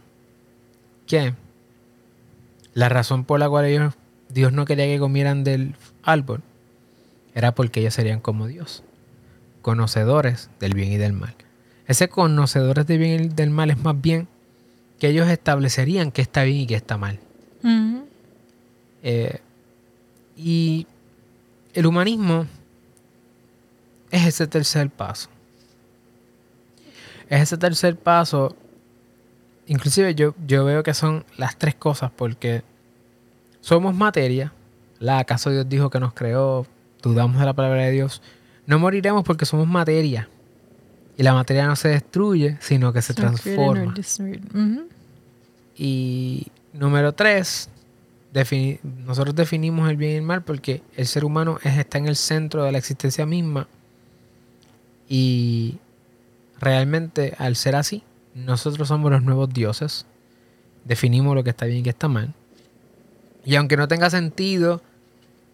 que 1.07 1.35
la 2.75 2.88
razón 2.88 3.25
por 3.25 3.40
la 3.40 3.49
cual 3.49 3.64
ellos, 3.66 3.94
Dios 4.29 4.53
no 4.53 4.64
quería 4.64 4.87
que 4.87 4.99
comieran 4.99 5.44
del 5.44 5.75
árbol 6.03 6.42
era 7.35 7.55
porque 7.55 7.81
ellos 7.81 7.94
serían 7.94 8.20
como 8.20 8.47
Dios, 8.47 8.83
conocedores 9.62 10.51
del 10.61 10.75
bien 10.75 10.92
y 10.92 10.97
del 10.97 11.12
mal. 11.12 11.35
Ese 11.87 12.09
conocedores 12.09 12.87
del 12.87 12.99
bien 12.99 13.25
y 13.25 13.29
del 13.29 13.51
mal 13.51 13.70
es 13.70 13.79
más 13.79 14.01
bien 14.01 14.29
que 14.99 15.09
ellos 15.09 15.29
establecerían 15.29 16.12
qué 16.12 16.23
está 16.23 16.44
bien 16.44 16.59
y 16.59 16.66
qué 16.66 16.77
está 16.77 16.97
mal. 16.97 17.18
Eh, 19.03 19.40
y 20.37 20.87
el 21.75 21.87
humanismo 21.87 22.47
es 24.11 24.27
ese 24.27 24.47
tercer 24.47 24.88
paso. 24.90 25.29
Es 27.29 27.42
ese 27.42 27.59
tercer 27.59 27.97
paso. 27.97 28.57
Inclusive 29.66 30.14
yo, 30.14 30.35
yo 30.46 30.64
veo 30.64 30.83
que 30.83 30.94
son 30.94 31.24
las 31.37 31.57
tres 31.57 31.74
cosas 31.74 32.11
porque 32.14 32.62
somos 33.61 33.94
materia. 33.94 34.53
¿la? 34.98 35.18
¿Acaso 35.18 35.50
Dios 35.50 35.68
dijo 35.68 35.90
que 35.90 36.00
nos 36.00 36.12
creó? 36.12 36.66
Dudamos 37.03 37.38
de 37.38 37.46
la 37.46 37.53
palabra 37.53 37.83
de 37.85 37.90
Dios. 37.90 38.22
No 38.66 38.79
moriremos 38.79 39.24
porque 39.24 39.46
somos 39.46 39.66
materia. 39.66 40.29
Y 41.16 41.22
la 41.22 41.33
materia 41.33 41.66
no 41.66 41.77
se 41.77 41.88
destruye, 41.88 42.57
sino 42.61 42.92
que 42.92 43.03
se 43.03 43.14
transforma. 43.14 43.94
Y 45.77 46.46
número 46.72 47.12
tres, 47.12 47.68
nosotros 48.83 49.35
definimos 49.35 49.88
el 49.88 49.96
bien 49.96 50.12
y 50.12 50.14
el 50.16 50.22
mal 50.22 50.42
porque 50.42 50.83
el 50.96 51.07
ser 51.07 51.24
humano 51.24 51.59
está 51.62 51.98
en 51.98 52.07
el 52.07 52.16
centro 52.16 52.64
de 52.64 52.72
la 52.72 52.79
existencia 52.79 53.27
misma. 53.27 53.68
Y 55.09 55.79
realmente, 56.59 57.35
al 57.38 57.57
ser 57.57 57.77
así, 57.77 58.03
nosotros 58.35 58.88
somos 58.88 59.11
los 59.11 59.23
nuevos 59.23 59.49
dioses. 59.53 60.07
Definimos 60.85 61.35
lo 61.35 61.44
que 61.44 61.51
está 61.51 61.66
bien 61.66 61.79
y 61.79 61.83
que 61.83 61.90
está 61.90 62.09
mal. 62.09 62.35
Y 63.44 63.57
aunque 63.57 63.77
no 63.77 63.88
tenga 63.88 64.11
sentido, 64.11 64.83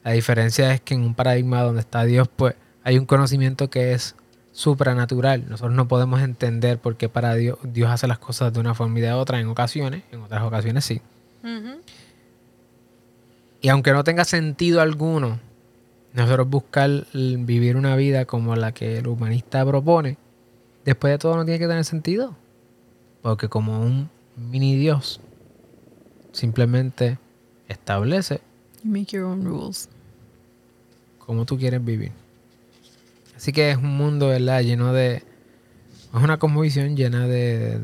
la 0.04 0.12
diferencia 0.12 0.72
es 0.72 0.80
que 0.80 0.94
en 0.94 1.02
un 1.02 1.14
paradigma 1.14 1.62
donde 1.62 1.80
está 1.80 2.04
Dios, 2.04 2.28
pues 2.34 2.54
hay 2.82 2.98
un 2.98 3.06
conocimiento 3.06 3.68
que 3.68 3.92
es 3.92 4.16
supranatural. 4.52 5.48
Nosotros 5.48 5.74
no 5.74 5.88
podemos 5.88 6.20
entender 6.22 6.78
por 6.78 6.96
qué 6.96 7.08
para 7.08 7.34
Dios, 7.34 7.58
Dios 7.62 7.90
hace 7.90 8.06
las 8.06 8.18
cosas 8.18 8.52
de 8.52 8.60
una 8.60 8.74
forma 8.74 8.98
y 8.98 9.02
de 9.02 9.12
otra 9.12 9.40
en 9.40 9.48
ocasiones, 9.48 10.02
en 10.10 10.22
otras 10.22 10.42
ocasiones 10.42 10.84
sí. 10.84 11.00
Y 13.62 13.68
aunque 13.68 13.92
no 13.92 14.04
tenga 14.04 14.24
sentido 14.24 14.80
alguno, 14.80 15.38
nosotros 16.12 16.48
buscar 16.48 17.06
vivir 17.12 17.76
una 17.76 17.94
vida 17.96 18.24
como 18.24 18.56
la 18.56 18.72
que 18.72 18.98
el 18.98 19.06
humanista 19.06 19.64
propone, 19.64 20.16
después 20.84 21.12
de 21.12 21.18
todo 21.18 21.36
no 21.36 21.44
tiene 21.44 21.58
que 21.58 21.68
tener 21.68 21.84
sentido. 21.84 22.36
Porque 23.22 23.48
como 23.48 23.80
un 23.80 24.08
mini 24.36 24.76
Dios, 24.76 25.20
simplemente 26.32 27.18
establece. 27.68 28.40
You 28.82 28.90
make 28.90 29.16
your 29.16 29.24
own 29.24 29.44
rules. 29.44 29.88
Cómo 31.18 31.44
tú 31.44 31.58
quieres 31.58 31.84
vivir. 31.84 32.12
Así 33.36 33.52
que 33.52 33.70
es 33.70 33.76
un 33.76 33.96
mundo, 33.96 34.28
¿verdad? 34.28 34.62
Lleno 34.62 34.92
de. 34.92 35.16
Es 35.16 36.22
una 36.22 36.38
cosmovisión 36.38 36.96
llena 36.96 37.26
de, 37.26 37.78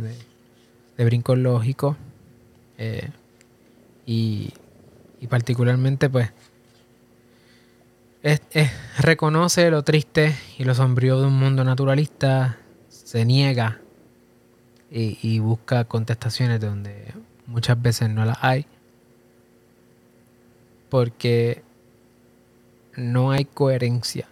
de, 0.96 1.04
brincos 1.04 1.38
lógicos. 1.38 1.96
Eh, 2.78 3.10
y, 4.04 4.52
y, 5.20 5.26
particularmente, 5.28 6.10
pues. 6.10 6.30
Es, 8.22 8.40
reconoce 8.98 9.70
lo 9.70 9.84
triste 9.84 10.34
y 10.58 10.64
lo 10.64 10.74
sombrío 10.74 11.20
de 11.20 11.28
un 11.28 11.38
mundo 11.38 11.62
naturalista. 11.62 12.58
Se 12.88 13.24
niega 13.24 13.80
y, 14.96 15.18
y 15.22 15.38
busca 15.38 15.84
contestaciones 15.84 16.60
donde 16.60 17.12
muchas 17.46 17.80
veces 17.80 18.10
no 18.10 18.24
las 18.24 18.38
hay. 18.42 18.66
Porque 20.88 21.62
no 22.96 23.30
hay 23.30 23.44
coherencia 23.44 24.28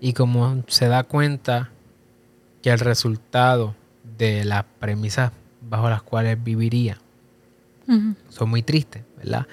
y 0.00 0.12
como 0.12 0.62
se 0.68 0.88
da 0.88 1.02
cuenta 1.04 1.70
que 2.62 2.70
el 2.70 2.78
resultado 2.78 3.74
de 4.16 4.44
las 4.44 4.64
premisas 4.78 5.32
bajo 5.60 5.90
las 5.90 6.02
cuales 6.02 6.42
viviría 6.42 6.98
son 8.28 8.50
muy 8.50 8.62
tristes, 8.62 9.02
¿verdad? 9.16 9.46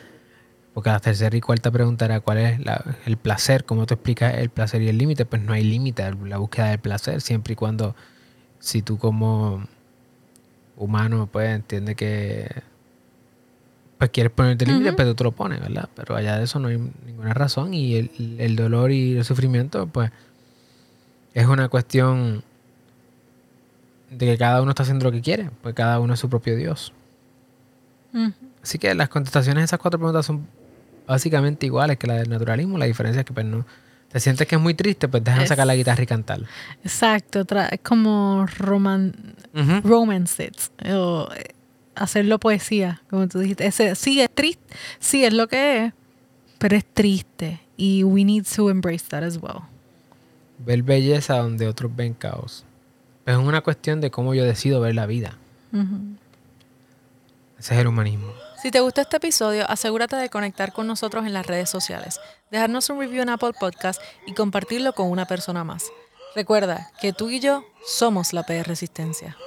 Porque 0.74 0.90
la 0.90 1.00
tercera 1.00 1.38
y 1.38 1.40
cuarta 1.40 1.72
pregunta 1.72 2.04
era 2.04 2.20
cuál 2.20 2.38
es 2.38 2.60
el 3.06 3.16
placer, 3.16 3.64
cómo 3.64 3.86
tú 3.86 3.94
explicas 3.94 4.36
el 4.36 4.50
placer 4.50 4.82
y 4.82 4.90
el 4.90 4.98
límite, 4.98 5.26
pues 5.26 5.42
no 5.42 5.54
hay 5.54 5.64
límite 5.64 6.04
la 6.26 6.38
búsqueda 6.38 6.72
del 6.72 6.80
placer, 6.80 7.22
siempre 7.22 7.54
y 7.54 7.56
cuando 7.56 7.96
si 8.66 8.82
tú 8.82 8.98
como 8.98 9.64
humano 10.76 11.30
pues 11.32 11.50
entiende 11.50 11.94
que 11.94 12.50
pues 14.00 14.10
quieres 14.10 14.34
ponerte 14.34 14.66
límite, 14.66 14.86
pero 14.86 14.96
pues 14.96 15.08
tú 15.10 15.16
te 15.16 15.24
lo 15.24 15.32
pones, 15.34 15.62
¿verdad? 15.62 15.88
Pero 15.96 16.16
allá 16.16 16.38
de 16.38 16.46
eso 16.46 16.60
no 16.60 16.70
hay 16.70 16.80
ninguna 17.06 17.36
razón 17.36 17.76
y 17.76 17.96
el, 17.96 18.36
el 18.40 18.56
dolor 18.56 18.92
y 18.92 19.18
el 19.18 19.24
sufrimiento 19.24 19.86
pues 19.86 20.10
es 21.36 21.46
una 21.46 21.70
cuestión 21.70 22.44
de 24.10 24.26
que 24.26 24.38
cada 24.38 24.64
uno 24.64 24.72
está 24.72 24.82
haciendo 24.82 25.06
lo 25.06 25.12
que 25.12 25.22
quiere, 25.22 25.52
pues 25.62 25.76
cada 25.76 26.00
uno 26.00 26.16
es 26.16 26.20
su 26.20 26.28
propio 26.28 26.56
Dios. 26.56 26.92
Así 28.64 28.80
que 28.80 28.96
las 28.96 29.10
contestaciones 29.10 29.62
a 29.62 29.66
esas 29.66 29.80
cuatro 29.80 30.00
preguntas 30.00 30.26
son 30.26 30.48
básicamente 31.06 31.68
iguales 31.68 31.98
que 31.98 32.08
la 32.08 32.16
del 32.16 32.30
naturalismo. 32.30 32.78
La 32.78 32.86
diferencia 32.86 33.20
es 33.20 33.26
que 33.26 33.34
pues, 33.34 33.46
no, 33.46 33.66
te 34.10 34.20
sientes 34.20 34.48
que 34.48 34.56
es 34.56 34.62
muy 34.62 34.74
triste, 34.74 35.08
pues 35.08 35.24
dejan 35.24 35.48
sacar 35.48 35.68
la 35.68 35.76
guitarra 35.76 36.04
y 36.04 36.06
cantar. 36.06 36.42
Exacto, 36.84 37.46
es 37.72 37.80
como 37.82 38.46
roman 38.58 39.14
romance 39.84 40.52
o 40.90 41.30
eh, 41.36 41.54
hacerlo 41.96 42.40
poesía, 42.40 43.02
como 43.10 43.28
tú 43.28 43.40
dijiste. 43.40 43.66
Ese, 43.66 43.96
sí, 43.96 44.22
es 44.22 44.30
triste, 44.34 44.76
sí, 45.00 45.26
es 45.26 45.34
lo 45.34 45.48
que 45.48 45.86
es, 45.86 45.94
pero 46.58 46.78
es 46.78 46.86
triste. 46.86 47.62
Y 47.78 48.04
we 48.04 48.24
need 48.24 48.46
to 48.56 48.70
embrace 48.70 49.06
that 49.10 49.24
as 49.24 49.38
well 49.38 49.64
ver 50.60 50.84
belleza 50.84 51.38
donde 51.38 51.68
otros 51.68 51.96
ven 51.96 52.14
caos. 52.14 52.66
Es 53.26 53.36
una 53.38 53.62
cuestión 53.62 54.02
de 54.02 54.12
cómo 54.12 54.34
yo 54.34 54.44
decido 54.44 54.80
ver 54.82 54.96
la 54.96 55.06
vida. 55.06 55.38
Ese 57.60 57.74
es 57.74 57.82
el 57.82 57.88
humanismo. 57.88 58.32
Si 58.66 58.72
te 58.72 58.80
gustó 58.80 59.02
este 59.02 59.18
episodio, 59.18 59.70
asegúrate 59.70 60.16
de 60.16 60.32
conectar 60.32 60.74
con 60.74 60.88
nosotros 60.88 61.28
en 61.28 61.34
las 61.34 61.46
redes 61.46 61.70
sociales, 61.70 62.20
dejarnos 62.50 62.90
un 62.90 63.00
review 63.00 63.22
en 63.22 63.30
Apple 63.30 63.52
Podcast 63.54 64.02
y 64.26 64.34
compartirlo 64.34 64.94
con 64.94 65.12
una 65.12 65.28
persona 65.28 65.64
más. 65.64 65.92
Recuerda 66.34 66.90
que 67.00 67.14
tú 67.14 67.30
y 67.30 67.40
yo 67.40 67.64
somos 67.86 68.34
la 68.34 68.42
PR 68.42 68.64
Resistencia. 68.66 69.38